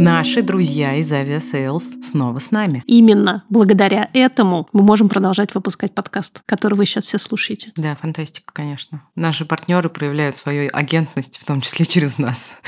[0.00, 2.84] Наши друзья из Aviasales снова с нами.
[2.86, 7.72] Именно благодаря этому мы можем продолжать выпускать подкаст, который вы сейчас все слушаете.
[7.74, 9.02] Да, фантастика, конечно.
[9.16, 12.58] Наши партнеры проявляют свою агентность, в том числе через нас.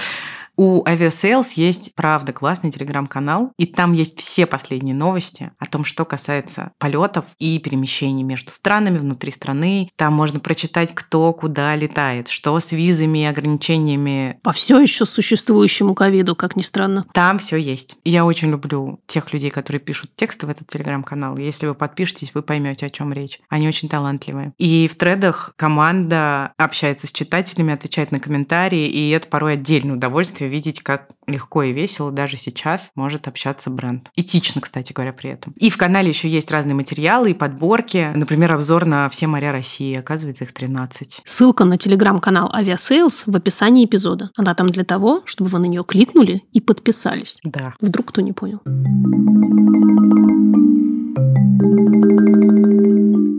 [0.63, 6.05] У Aviasales есть, правда, классный телеграм-канал, и там есть все последние новости о том, что
[6.05, 9.89] касается полетов и перемещений между странами, внутри страны.
[9.97, 14.39] Там можно прочитать, кто куда летает, что с визами и ограничениями.
[14.43, 17.07] По все еще существующему ковиду, как ни странно.
[17.15, 17.97] Там все есть.
[18.05, 21.39] Я очень люблю тех людей, которые пишут тексты в этот телеграм-канал.
[21.39, 23.41] Если вы подпишетесь, вы поймете, о чем речь.
[23.49, 24.53] Они очень талантливые.
[24.59, 30.50] И в тредах команда общается с читателями, отвечает на комментарии, и это порой отдельное удовольствие
[30.51, 34.11] видеть, как легко и весело даже сейчас может общаться бренд.
[34.17, 35.55] Этично, кстати говоря, при этом.
[35.57, 38.13] И в канале еще есть разные материалы и подборки.
[38.15, 39.97] Например, обзор на все моря России.
[39.97, 41.23] Оказывается, их 13.
[41.25, 44.31] Ссылка на телеграм-канал Aviasales в описании эпизода.
[44.37, 47.39] Она там для того, чтобы вы на нее кликнули и подписались.
[47.45, 47.75] Да.
[47.81, 48.61] Вдруг кто не понял.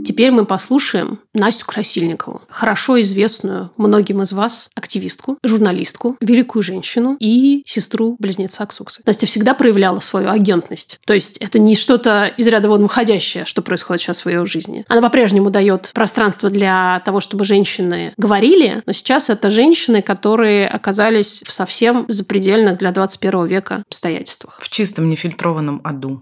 [0.06, 7.64] Теперь мы послушаем Настю Красильникову, хорошо известную многим из вас активистку, журналистку, великую женщину и
[7.66, 9.02] сестру-близнеца Ксуксы.
[9.06, 11.00] Настя всегда проявляла свою агентность.
[11.06, 14.86] То есть это не что-то из ряда вон выходящее, что происходит сейчас в ее жизни.
[14.88, 21.44] Она по-прежнему дает пространство для того, чтобы женщины говорили, но сейчас это женщины, которые оказались
[21.46, 24.60] в совсем запредельных для 21 века обстоятельствах.
[24.62, 26.22] В чистом нефильтрованном аду.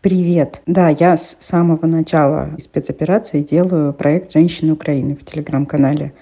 [0.00, 0.62] Привет.
[0.64, 6.12] Да, я с самого начала спецоперации делаю проект «Женщины Украины» в телеграм-канале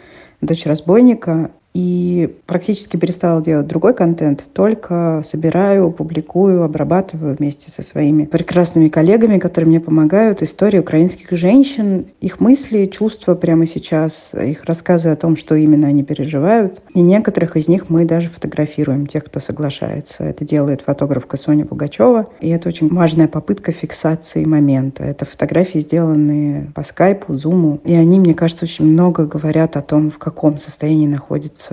[0.41, 8.25] «Дочь разбойника» и практически перестала делать другой контент, только собираю, публикую, обрабатываю вместе со своими
[8.25, 15.11] прекрасными коллегами, которые мне помогают, истории украинских женщин, их мысли, чувства прямо сейчас, их рассказы
[15.11, 16.81] о том, что именно они переживают.
[16.95, 20.25] И некоторых из них мы даже фотографируем, тех, кто соглашается.
[20.25, 25.05] Это делает фотографка Соня Пугачева, и это очень важная попытка фиксации момента.
[25.05, 30.11] Это фотографии, сделанные по скайпу, зуму, и они, мне кажется, очень много говорят о том,
[30.11, 31.66] в каком состоянии находится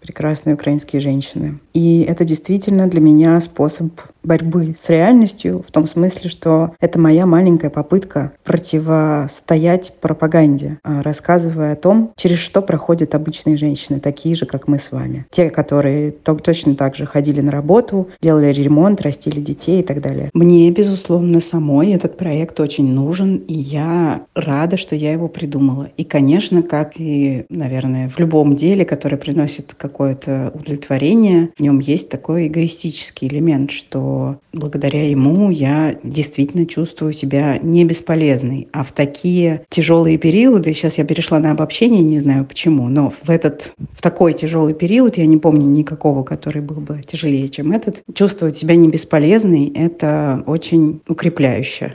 [0.00, 1.60] прекрасные украинские женщины.
[1.74, 7.26] И это действительно для меня способ борьбы с реальностью, в том смысле, что это моя
[7.26, 14.46] маленькая попытка противостоять пропаганде, а, рассказывая о том, через что проходят обычные женщины, такие же,
[14.46, 15.26] как мы с вами.
[15.30, 20.30] Те, которые точно так же ходили на работу, делали ремонт, растили детей и так далее.
[20.32, 25.88] Мне, безусловно, самой этот проект очень нужен, и я рада, что я его придумала.
[25.96, 32.08] И, конечно, как и, наверное, в любом деле, которое приносит какое-то удовлетворение, в нем есть
[32.08, 38.68] такой эгоистический элемент, что благодаря ему я действительно чувствую себя не бесполезной.
[38.72, 43.30] А в такие тяжелые периоды, сейчас я перешла на обобщение, не знаю почему, но в
[43.30, 48.02] этот, в такой тяжелый период, я не помню никакого, который был бы тяжелее, чем этот,
[48.14, 51.94] чувствовать себя не бесполезной, это очень укрепляюще.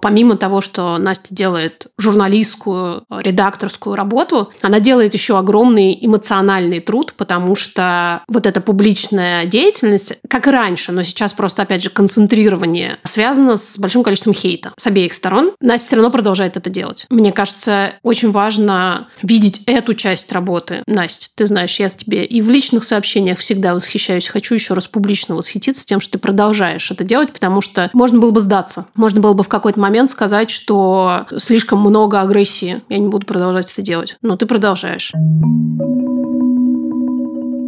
[0.00, 7.56] Помимо того, что Настя делает журналистскую, редакторскую работу, она делает еще огромный эмоциональный труд, потому
[7.56, 13.56] что вот эта публичная деятельность, как и раньше, но сейчас просто, опять же, концентрирование, связано
[13.56, 15.52] с большим количеством хейта с обеих сторон.
[15.60, 17.06] Настя все равно продолжает это делать.
[17.10, 20.82] Мне кажется, очень важно видеть эту часть работы.
[20.86, 24.28] Настя, ты знаешь, я с тебе и в личных сообщениях всегда восхищаюсь.
[24.28, 28.30] Хочу еще раз публично восхититься тем, что ты продолжаешь это делать, потому что можно было
[28.30, 28.86] бы сдаться.
[28.94, 33.70] Можно было бы в какой-то момент сказать, что слишком много агрессии, я не буду продолжать
[33.70, 34.16] это делать.
[34.22, 35.12] Но ты продолжаешь.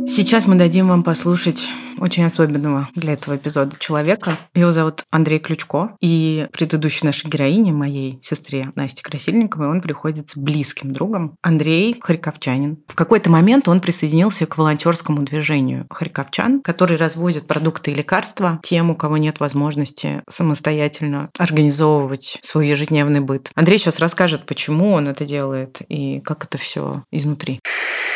[0.07, 4.33] Сейчас мы дадим вам послушать очень особенного для этого эпизода человека.
[4.55, 5.97] Его зовут Андрей Ключко.
[6.01, 11.37] И предыдущей нашей героине, моей сестре Насте Красильниковой, он приходится близким другом.
[11.43, 12.79] Андрей Харьковчанин.
[12.89, 18.91] В какой-то момент он присоединился к волонтерскому движению Харьковчан, который развозят продукты и лекарства тем,
[18.91, 23.51] у кого нет возможности самостоятельно организовывать свой ежедневный быт.
[23.55, 27.61] Андрей сейчас расскажет, почему он это делает и как это все изнутри.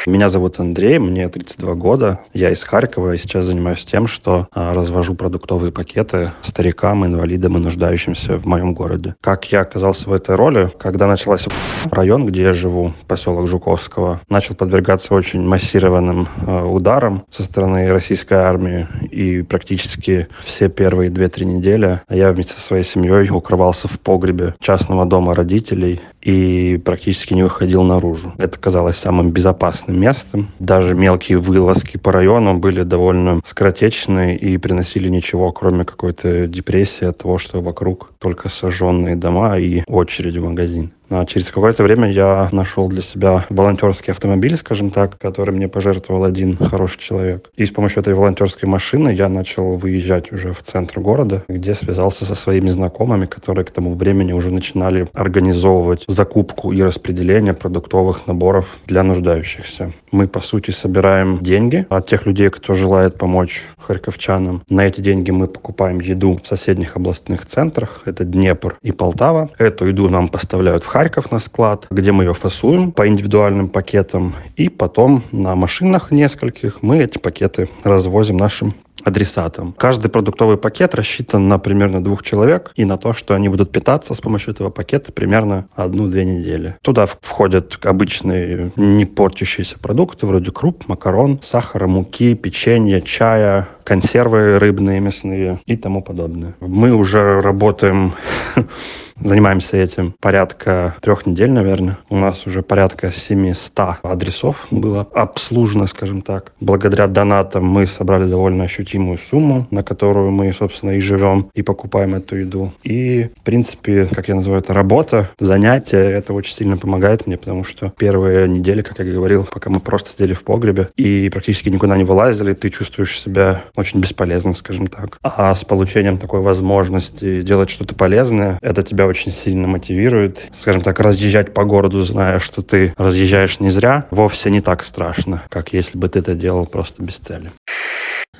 [0.06, 2.20] Меня зовут Андрей, мне 32 года.
[2.34, 7.56] Я из Харькова и сейчас занимаюсь занимаюсь тем, что а, развожу продуктовые пакеты старикам, инвалидам
[7.56, 9.14] и нуждающимся в моем городе.
[9.20, 11.46] Как я оказался в этой роли, когда началась
[11.90, 18.34] район, где я живу, поселок Жуковского, начал подвергаться очень массированным э, ударам со стороны российской
[18.34, 24.54] армии, и практически все первые две-три недели я вместе со своей семьей укрывался в погребе
[24.60, 28.32] частного дома родителей и практически не выходил наружу.
[28.38, 30.48] Это казалось самым безопасным местом.
[30.58, 37.18] Даже мелкие вылазки по району были довольно скоротечные и приносили ничего, кроме какой-то депрессии от
[37.18, 40.92] того, что вокруг только сожженные дома и очередь в магазин.
[41.16, 46.24] А через какое-то время я нашел для себя волонтерский автомобиль, скажем так, который мне пожертвовал
[46.24, 47.50] один хороший человек.
[47.54, 52.24] И с помощью этой волонтерской машины я начал выезжать уже в центр города, где связался
[52.24, 58.76] со своими знакомыми, которые к тому времени уже начинали организовывать закупку и распределение продуктовых наборов
[58.86, 59.92] для нуждающихся.
[60.10, 64.62] Мы, по сути, собираем деньги от тех людей, кто желает помочь харьковчанам.
[64.68, 68.02] На эти деньги мы покупаем еду в соседних областных центрах.
[68.04, 69.50] Это Днепр и Полтава.
[69.58, 74.32] Эту еду нам поставляют в Харьков на склад, где мы ее фасуем по индивидуальным пакетам.
[74.56, 79.74] И потом на машинах нескольких мы эти пакеты развозим нашим адресатам.
[79.76, 84.14] Каждый продуктовый пакет рассчитан на примерно двух человек и на то, что они будут питаться
[84.14, 86.76] с помощью этого пакета примерно одну-две недели.
[86.80, 95.00] Туда входят обычные не портящиеся продукты вроде круп, макарон, сахара, муки, печенье, чая, консервы рыбные,
[95.00, 96.54] мясные и тому подобное.
[96.60, 98.14] Мы уже работаем
[99.20, 101.98] Занимаемся этим порядка трех недель, наверное.
[102.10, 106.52] У нас уже порядка 700 адресов было обслужено, скажем так.
[106.60, 112.14] Благодаря донатам мы собрали довольно ощутимую сумму, на которую мы, собственно, и живем, и покупаем
[112.14, 112.72] эту еду.
[112.82, 117.64] И, в принципе, как я называю это, работа, занятие, это очень сильно помогает мне, потому
[117.64, 121.96] что первые недели, как я говорил, пока мы просто сидели в погребе и практически никуда
[121.96, 125.18] не вылазили, ты чувствуешь себя очень бесполезно, скажем так.
[125.22, 130.48] А с получением такой возможности делать что-то полезное, это тебя тебя очень сильно мотивирует.
[130.52, 135.42] Скажем так, разъезжать по городу, зная, что ты разъезжаешь не зря, вовсе не так страшно,
[135.48, 137.50] как если бы ты это делал просто без цели.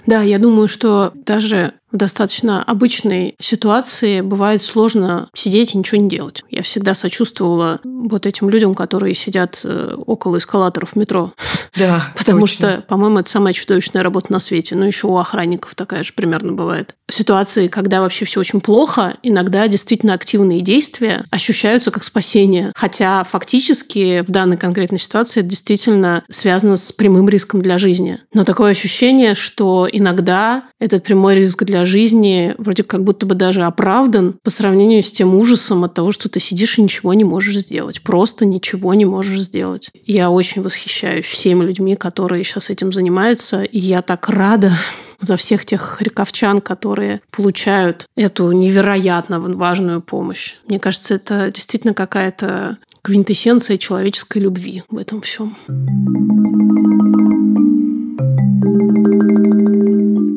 [0.06, 6.08] Да, я думаю, что даже в достаточно обычной ситуации бывает сложно сидеть и ничего не
[6.08, 6.42] делать.
[6.50, 11.32] Я всегда сочувствовала вот этим людям, которые сидят э, около эскалаторов метро.
[11.76, 12.54] Да, Потому точно.
[12.54, 14.76] что, по-моему, это самая чудовищная работа на свете.
[14.76, 16.94] Ну, еще у охранников такая же примерно бывает.
[17.10, 22.70] Ситуации, когда вообще все очень плохо, иногда действительно активные действия ощущаются как спасение.
[22.76, 28.20] Хотя фактически в данной конкретной ситуации это действительно связано с прямым риском для жизни.
[28.32, 33.62] Но такое ощущение, что иногда этот прямой риск для жизни вроде как будто бы даже
[33.62, 37.56] оправдан по сравнению с тем ужасом от того, что ты сидишь и ничего не можешь
[37.58, 38.02] сделать.
[38.02, 39.90] Просто ничего не можешь сделать.
[40.04, 44.72] Я очень восхищаюсь всеми людьми, которые сейчас этим занимаются, и я так рада,
[45.20, 50.56] за всех тех харьковчан, которые получают эту невероятно важную помощь.
[50.68, 55.56] Мне кажется, это действительно какая-то квинтэссенция человеческой любви в этом всем.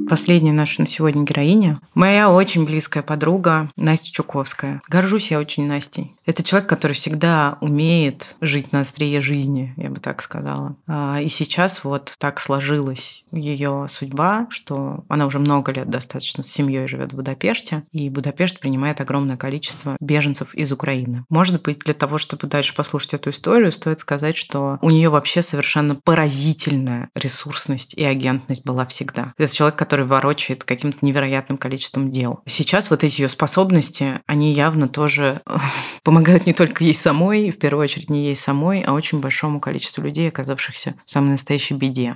[0.09, 1.79] Последняя наша на сегодня героиня.
[1.93, 4.81] Моя очень близкая подруга Настя Чуковская.
[4.87, 6.16] Горжусь я очень Настей.
[6.27, 10.75] Это человек, который всегда умеет жить на острие жизни, я бы так сказала.
[10.85, 16.51] А, и сейчас вот так сложилась ее судьба, что она уже много лет достаточно с
[16.51, 21.23] семьей живет в Будапеште, и Будапешт принимает огромное количество беженцев из Украины.
[21.29, 25.41] Может быть, для того, чтобы дальше послушать эту историю, стоит сказать, что у нее вообще
[25.41, 29.33] совершенно поразительная ресурсность и агентность была всегда.
[29.37, 32.41] Это человек, который ворочает каким-то невероятным количеством дел.
[32.45, 35.41] Сейчас вот эти ее способности, они явно тоже
[36.03, 39.59] помогают помогают не только ей самой, в первую очередь не ей самой, а очень большому
[39.59, 42.15] количеству людей, оказавшихся в самой настоящей беде.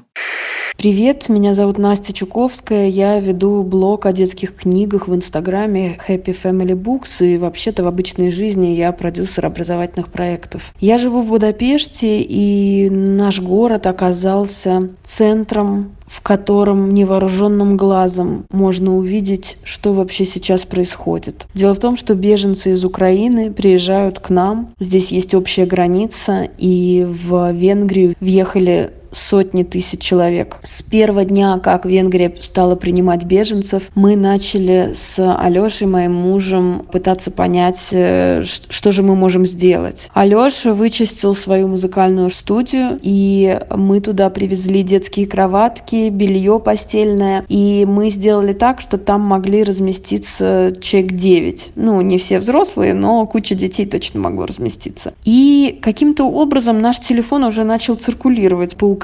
[0.75, 6.73] Привет, меня зовут Настя Чуковская, я веду блог о детских книгах в Инстаграме Happy Family
[6.73, 10.73] Books, и вообще-то в обычной жизни я продюсер образовательных проектов.
[10.79, 19.57] Я живу в Будапеште, и наш город оказался центром в котором невооруженным глазом можно увидеть,
[19.63, 21.47] что вообще сейчас происходит.
[21.53, 24.71] Дело в том, что беженцы из Украины приезжают к нам.
[24.79, 30.57] Здесь есть общая граница, и в Венгрию въехали сотни тысяч человек.
[30.63, 37.31] С первого дня, как Венгрия стала принимать беженцев, мы начали с Алешей, моим мужем, пытаться
[37.31, 40.09] понять, э, что же мы можем сделать.
[40.13, 48.09] Алеша вычистил свою музыкальную студию, и мы туда привезли детские кроватки, белье постельное, и мы
[48.09, 51.71] сделали так, что там могли разместиться человек 9.
[51.75, 55.13] Ну, не все взрослые, но куча детей точно могло разместиться.
[55.23, 59.00] И каким-то образом наш телефон уже начал циркулировать по Украине,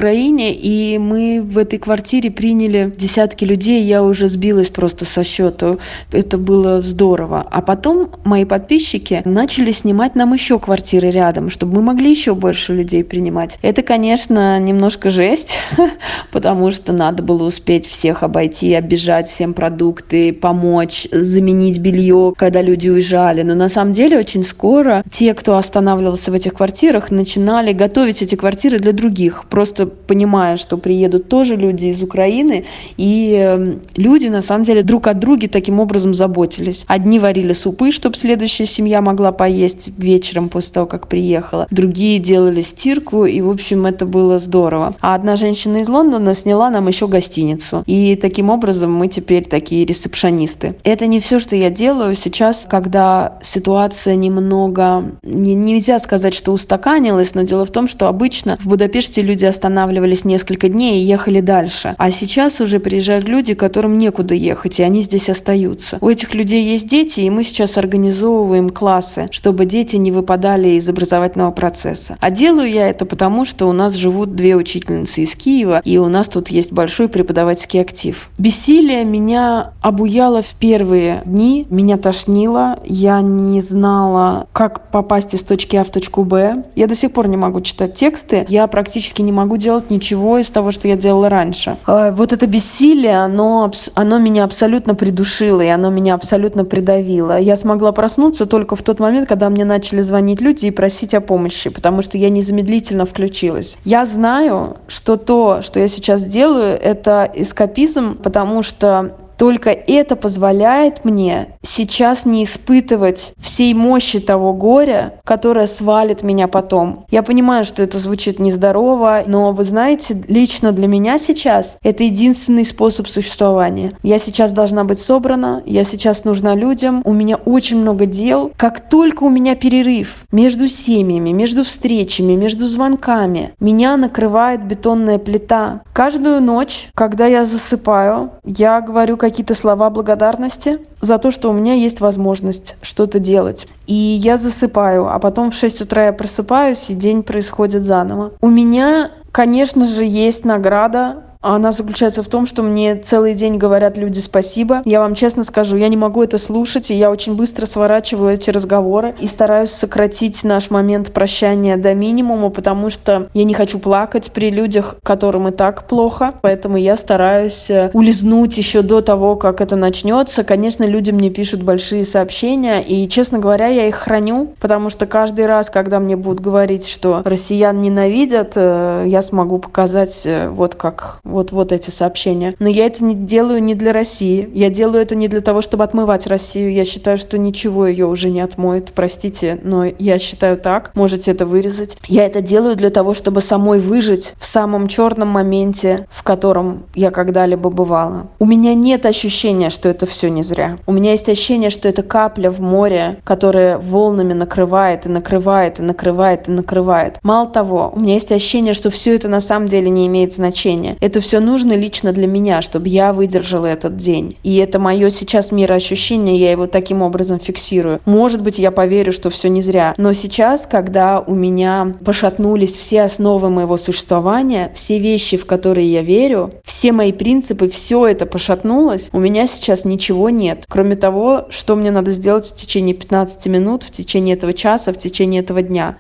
[0.54, 5.80] и мы в этой квартире приняли десятки людей, я уже сбилась просто со счету.
[6.12, 7.48] Это было здорово.
[7.50, 12.74] А потом мои подписчики начали снимать нам еще квартиры рядом, чтобы мы могли еще больше
[12.74, 13.58] людей принимать.
[13.64, 15.58] Это, конечно, немножко жесть,
[16.32, 22.88] потому что надо было успеть всех обойти, обижать всем продукты, помочь, заменить белье, когда люди
[22.88, 23.42] уезжали.
[23.42, 28.36] Но на самом деле очень скоро те, кто останавливался в этих квартирах, начинали готовить эти
[28.36, 32.66] квартиры для других, просто понимая, что приедут тоже люди из Украины,
[32.98, 36.86] и эм, люди на самом деле друг от друга таким образом заботились.
[36.88, 41.68] Одни варили супы, чтобы следующая семья могла поесть вечером после того, как приехала.
[41.70, 44.96] Другие делали стирку, и, в общем, это было здорово.
[45.02, 47.84] А одна женщина из Лондона сняла нам еще гостиницу.
[47.86, 50.76] И таким образом мы теперь такие ресепшонисты.
[50.84, 55.04] Это не все, что я делаю сейчас, когда ситуация немного...
[55.24, 59.46] Не, нельзя сказать, что устаканилась, но дело в том, что обычно в Будапеште люди
[59.78, 61.94] останавливались несколько дней и ехали дальше.
[61.98, 66.00] А сейчас уже приезжают люди, которым некуда ехать, и они здесь остаются.
[66.02, 70.90] У этих людей есть дети, и мы сейчас организовываем классы, чтобы дети не выпадали из
[70.90, 72.18] образовательного процесса.
[72.20, 76.08] А делаю я это потому, что у нас живут две учительницы из Киева, и у
[76.08, 78.30] нас тут есть большой преподавательский актив.
[78.40, 85.76] Бессилие меня обуяло в первые дни, меня тошнило, я не знала, как попасть из точки
[85.76, 86.64] А в точку Б.
[86.76, 90.50] Я до сих пор не могу читать тексты, я практически не могу делать ничего из
[90.50, 91.76] того, что я делала раньше.
[91.86, 97.38] А, вот это бессилие, оно, оно меня абсолютно придушило, и оно меня абсолютно придавило.
[97.38, 101.20] Я смогла проснуться только в тот момент, когда мне начали звонить люди и просить о
[101.20, 103.78] помощи, потому что я незамедлительно включилась.
[103.84, 111.06] Я знаю, что то, что я сейчас делаю, это эскапизм, потому что только это позволяет
[111.06, 117.06] мне сейчас не испытывать всей мощи того горя, которое свалит меня потом.
[117.12, 122.66] Я понимаю, что это звучит нездорово, но вы знаете, лично для меня сейчас это единственный
[122.66, 123.94] способ существования.
[124.04, 128.52] Я сейчас должна быть собрана, я сейчас нужна людям, у меня очень много дел.
[128.58, 135.82] Как только у меня перерыв между семьями, между встречами, между звонками, меня накрывает бетонная плита.
[135.94, 141.74] Каждую ночь, когда я засыпаю, я говорю какие-то слова благодарности за то, что у меня
[141.74, 143.68] есть возможность что-то делать.
[143.86, 148.32] И я засыпаю, а потом в 6 утра я просыпаюсь, и день происходит заново.
[148.42, 153.98] У меня, конечно же, есть награда она заключается в том, что мне целый день говорят
[153.98, 154.82] люди спасибо.
[154.86, 158.50] Я вам честно скажу, я не могу это слушать, и я очень быстро сворачиваю эти
[158.50, 164.32] разговоры и стараюсь сократить наш момент прощания до минимума, потому что я не хочу плакать
[164.32, 169.62] при людях, которым и так плохо, поэтому я стараюсь э, улизнуть еще до того, как
[169.62, 170.44] это начнется.
[170.44, 175.46] Конечно, люди мне пишут большие сообщения, и, честно говоря, я их храню, потому что каждый
[175.46, 181.20] раз, когда мне будут говорить, что россиян ненавидят, э, я смогу показать э, вот как
[181.28, 182.56] вот, вот эти сообщения.
[182.60, 184.50] Но я это не делаю не для России.
[184.54, 186.74] Я делаю это не для того, чтобы отмывать Россию.
[186.74, 188.92] Я считаю, что ничего ее уже не отмоет.
[188.94, 190.92] Простите, но я считаю так.
[190.96, 191.98] Можете это вырезать.
[192.08, 197.12] Я это делаю для того, чтобы самой выжить в самом черном моменте, в котором я
[197.12, 198.28] когда-либо бывала.
[198.40, 200.78] У меня нет ощущения, что это все не зря.
[200.86, 205.84] У меня есть ощущение, что это капля в море, которая волнами накрывает и накрывает и
[205.84, 207.20] накрывает и накрывает.
[207.24, 210.98] Мало того, у меня есть ощущение, что все это на самом деле не имеет значения.
[211.02, 214.38] Это все нужно лично для меня, чтобы я выдержала этот день.
[214.44, 218.02] И это мое сейчас мироощущение, я его таким образом фиксирую.
[218.06, 219.94] Может быть, я поверю, что все не зря.
[219.98, 226.02] Но сейчас, когда у меня пошатнулись все основы моего существования, все вещи, в которые я
[226.02, 230.66] верю, все мои принципы, все это пошатнулось, у меня сейчас ничего нет.
[230.68, 234.98] Кроме того, что мне надо сделать в течение 15 минут, в течение этого часа, в
[234.98, 235.98] течение этого дня.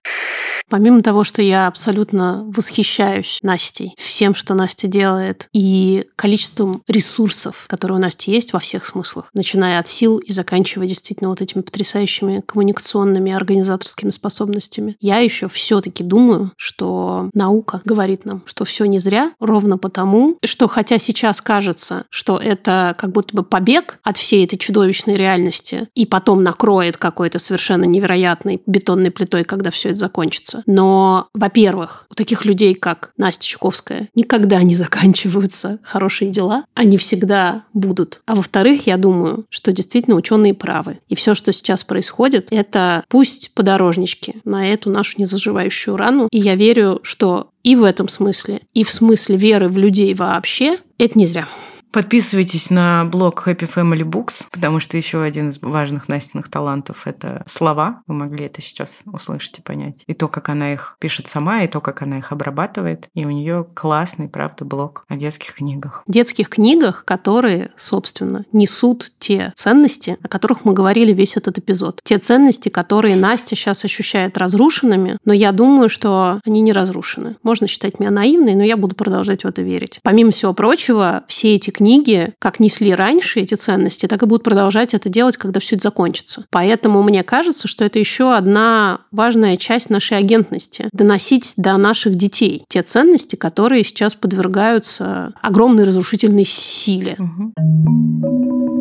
[0.70, 8.00] Помимо того, что я абсолютно восхищаюсь Настей, всем, что Настя делает, и количеством ресурсов, которые
[8.00, 12.44] у Насти есть во всех смыслах, начиная от сил и заканчивая действительно вот этими потрясающими
[12.46, 19.32] коммуникационными организаторскими способностями, я еще все-таки думаю, что наука говорит нам, что все не зря,
[19.40, 24.58] ровно потому, что хотя сейчас кажется, что это как будто бы побег от всей этой
[24.58, 30.64] чудовищной реальности, и потом накроет какой-то совершенно невероятной бетонной плитой, когда все это закончится, заканчиваются.
[30.66, 36.66] Но, во-первых, у таких людей, как Настя Чуковская, никогда не заканчиваются хорошие дела.
[36.74, 38.22] Они всегда будут.
[38.26, 41.00] А во-вторых, я думаю, что действительно ученые правы.
[41.08, 46.28] И все, что сейчас происходит, это пусть подорожнички на эту нашу незаживающую рану.
[46.32, 50.78] И я верю, что и в этом смысле, и в смысле веры в людей вообще,
[50.98, 51.48] это не зря.
[51.92, 57.44] Подписывайтесь на блог Happy Family Books, потому что еще один из важных Настиных талантов– это
[57.46, 58.02] слова.
[58.08, 60.04] Вы могли это сейчас услышать и понять.
[60.06, 63.08] И то, как она их пишет сама, и то, как она их обрабатывает.
[63.14, 66.04] И у нее классный, правда, блог о детских книгах.
[66.08, 72.02] Детских книгах, которые, собственно, несут те ценности, о которых мы говорили весь этот эпизод.
[72.04, 77.38] Те ценности, которые Настя сейчас ощущает разрушенными, но я думаю, что они не разрушены.
[77.44, 80.00] Можно считать меня наивной, но я буду продолжать в это верить.
[80.04, 84.94] Помимо всего прочего, все эти книги, как несли раньше эти ценности, так и будут продолжать
[84.94, 86.46] это делать, когда все это закончится.
[86.50, 92.64] Поэтому мне кажется, что это еще одна важная часть нашей агентности– доносить до наших детей
[92.68, 97.16] те ценности, которые сейчас подвергаются огромной разрушительной силе.
[97.20, 98.77] Угу.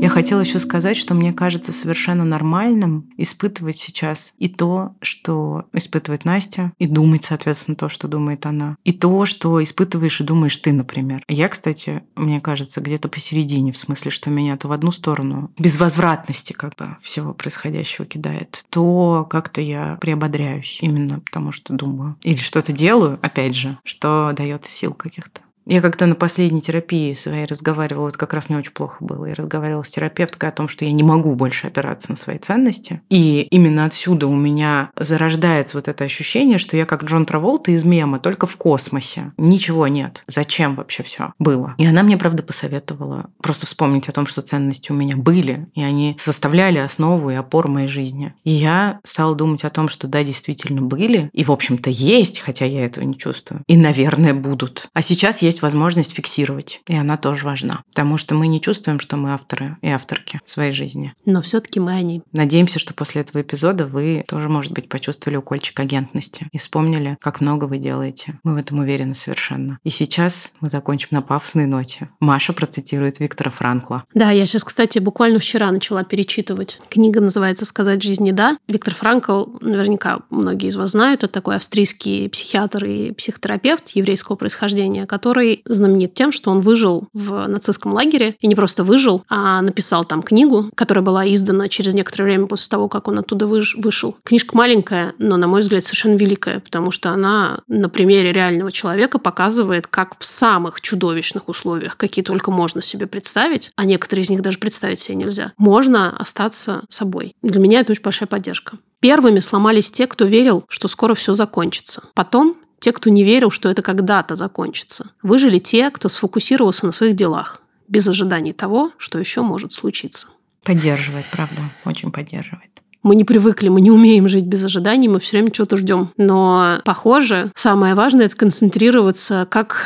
[0.00, 6.24] Я хотела еще сказать, что мне кажется совершенно нормальным испытывать сейчас и то, что испытывает
[6.24, 10.72] Настя, и думать, соответственно, то, что думает она, и то, что испытываешь и думаешь ты,
[10.72, 11.24] например.
[11.28, 16.52] Я, кстати, мне кажется, где-то посередине, в смысле, что меня то в одну сторону безвозвратности
[16.52, 22.16] как бы всего происходящего кидает, то как-то я приободряюсь именно потому, что думаю.
[22.22, 25.40] Или что-то делаю, опять же, что дает сил каких-то.
[25.66, 29.34] Я когда на последней терапии своей разговаривала, вот как раз мне очень плохо было, я
[29.34, 33.02] разговаривала с терапевткой о том, что я не могу больше опираться на свои ценности.
[33.10, 37.84] И именно отсюда у меня зарождается вот это ощущение, что я как Джон Траволта из
[37.84, 39.32] мема, только в космосе.
[39.36, 40.22] Ничего нет.
[40.28, 41.74] Зачем вообще все было?
[41.78, 45.82] И она мне, правда, посоветовала просто вспомнить о том, что ценности у меня были, и
[45.82, 48.34] они составляли основу и опору моей жизни.
[48.44, 52.66] И я стала думать о том, что да, действительно были, и, в общем-то, есть, хотя
[52.66, 53.62] я этого не чувствую.
[53.66, 54.88] И, наверное, будут.
[54.92, 59.00] А сейчас есть есть возможность фиксировать, и она тоже важна, потому что мы не чувствуем,
[59.00, 61.14] что мы авторы и авторки своей жизни.
[61.24, 62.22] Но все-таки мы они.
[62.32, 67.40] Надеемся, что после этого эпизода вы тоже, может быть, почувствовали укольчик агентности и вспомнили, как
[67.40, 68.38] много вы делаете.
[68.44, 69.78] Мы в этом уверены совершенно.
[69.82, 72.10] И сейчас мы закончим на пафосной ноте.
[72.20, 74.04] Маша процитирует Виктора Франкла.
[74.12, 76.80] Да, я сейчас, кстати, буквально вчера начала перечитывать.
[76.90, 78.58] Книга называется «Сказать жизни да».
[78.68, 85.06] Виктор Франкл, наверняка многие из вас знают, это такой австрийский психиатр и психотерапевт еврейского происхождения,
[85.06, 89.62] который который знаменит тем, что он выжил в нацистском лагере, и не просто выжил, а
[89.62, 94.16] написал там книгу, которая была издана через некоторое время после того, как он оттуда вышел.
[94.24, 99.18] Книжка маленькая, но, на мой взгляд, совершенно великая, потому что она на примере реального человека
[99.18, 104.42] показывает, как в самых чудовищных условиях, какие только можно себе представить, а некоторые из них
[104.42, 107.34] даже представить себе нельзя, можно остаться собой.
[107.42, 108.78] Для меня это очень большая поддержка.
[109.00, 112.02] Первыми сломались те, кто верил, что скоро все закончится.
[112.14, 115.10] Потом те, кто не верил, что это когда-то закончится.
[115.22, 120.28] Выжили те, кто сфокусировался на своих делах, без ожиданий того, что еще может случиться.
[120.62, 122.75] Поддерживает, правда, очень поддерживает.
[123.06, 126.10] Мы не привыкли, мы не умеем жить без ожиданий, мы все время чего-то ждем.
[126.16, 129.76] Но, похоже, самое важное– это концентрироваться, как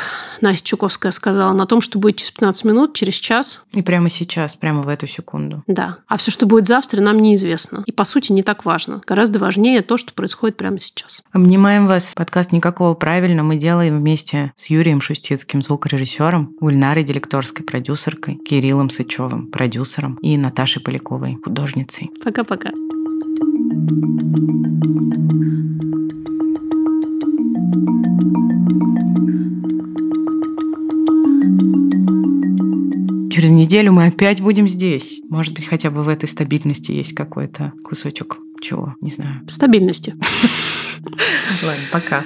[0.41, 3.61] Настя Чуковская сказала, на том, что будет через 15 минут, через час.
[3.73, 5.63] И прямо сейчас, прямо в эту секунду.
[5.67, 5.97] Да.
[6.07, 7.83] А все, что будет завтра, нам неизвестно.
[7.85, 9.03] И, по сути, не так важно.
[9.05, 11.21] Гораздо важнее то, что происходит прямо сейчас.
[11.31, 12.13] Обнимаем вас.
[12.15, 19.51] Подкаст «Никакого правильно» мы делаем вместе с Юрием Шустицким, звукорежиссером, Гульнарой Делекторской, продюсеркой, Кириллом Сычевым,
[19.51, 22.09] продюсером и Наташей Поляковой, художницей.
[22.23, 22.71] Пока-пока.
[33.31, 35.21] Через неделю мы опять будем здесь.
[35.29, 39.33] Может быть, хотя бы в этой стабильности есть какой-то кусочек чего, не знаю.
[39.47, 40.15] Стабильности.
[41.63, 42.23] Ладно, пока.